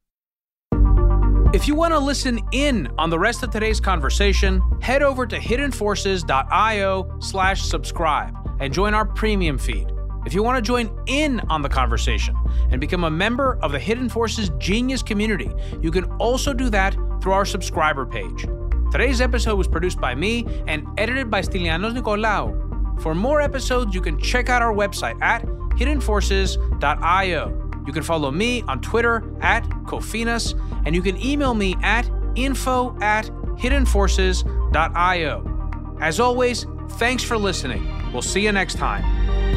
[1.52, 5.38] If you want to listen in on the rest of today's conversation, head over to
[5.38, 9.92] hiddenforces.io slash subscribe and join our premium feed.
[10.24, 12.34] If you want to join in on the conversation
[12.70, 15.50] and become a member of the Hidden Forces Genius community,
[15.82, 18.46] you can also do that through our subscriber page.
[18.90, 23.02] Today's episode was produced by me and edited by Stylianos Nicolaou.
[23.02, 25.44] For more episodes, you can check out our website at
[25.76, 27.61] hiddenforces.io.
[27.86, 32.96] You can follow me on Twitter at Kofinas, and you can email me at info
[33.00, 33.26] at
[33.58, 35.96] hiddenforces.io.
[36.00, 37.86] As always, thanks for listening.
[38.12, 39.51] We'll see you next time.